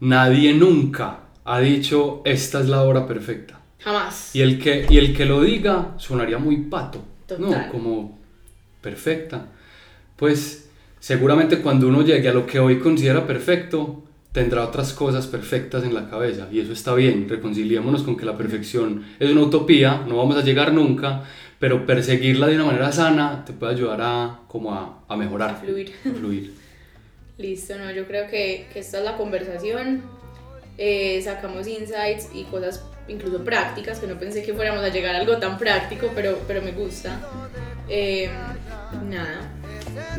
[0.00, 3.58] nadie nunca ha dicho esta es la hora perfecta.
[3.78, 4.36] Jamás.
[4.36, 7.02] Y el que, y el que lo diga sonaría muy pato,
[7.38, 7.46] ¿no?
[7.46, 7.70] Total.
[7.70, 8.18] Como
[8.82, 9.46] perfecta.
[10.14, 10.68] Pues
[11.00, 15.94] seguramente cuando uno llegue a lo que hoy considera perfecto, tendrá otras cosas perfectas en
[15.94, 16.48] la cabeza.
[16.52, 20.42] Y eso está bien, reconciliémonos con que la perfección es una utopía, no vamos a
[20.42, 21.24] llegar nunca,
[21.62, 25.50] pero perseguirla de una manera sana te puede ayudar a, como a, a mejorar.
[25.50, 25.94] A fluir.
[26.04, 26.52] A fluir.
[27.38, 30.02] Listo, no, yo creo que, que esta es la conversación.
[30.76, 35.18] Eh, sacamos insights y cosas incluso prácticas, que no pensé que fuéramos a llegar a
[35.18, 37.20] algo tan práctico, pero, pero me gusta.
[37.88, 38.28] Eh,
[39.08, 39.48] nada,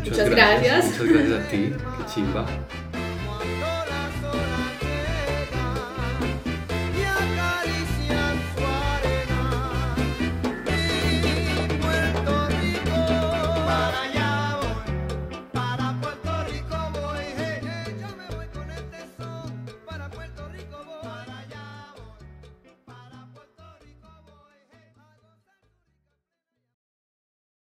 [0.01, 0.85] Muchas gracias.
[0.85, 2.45] Muchas gracias a ti, qué chimba.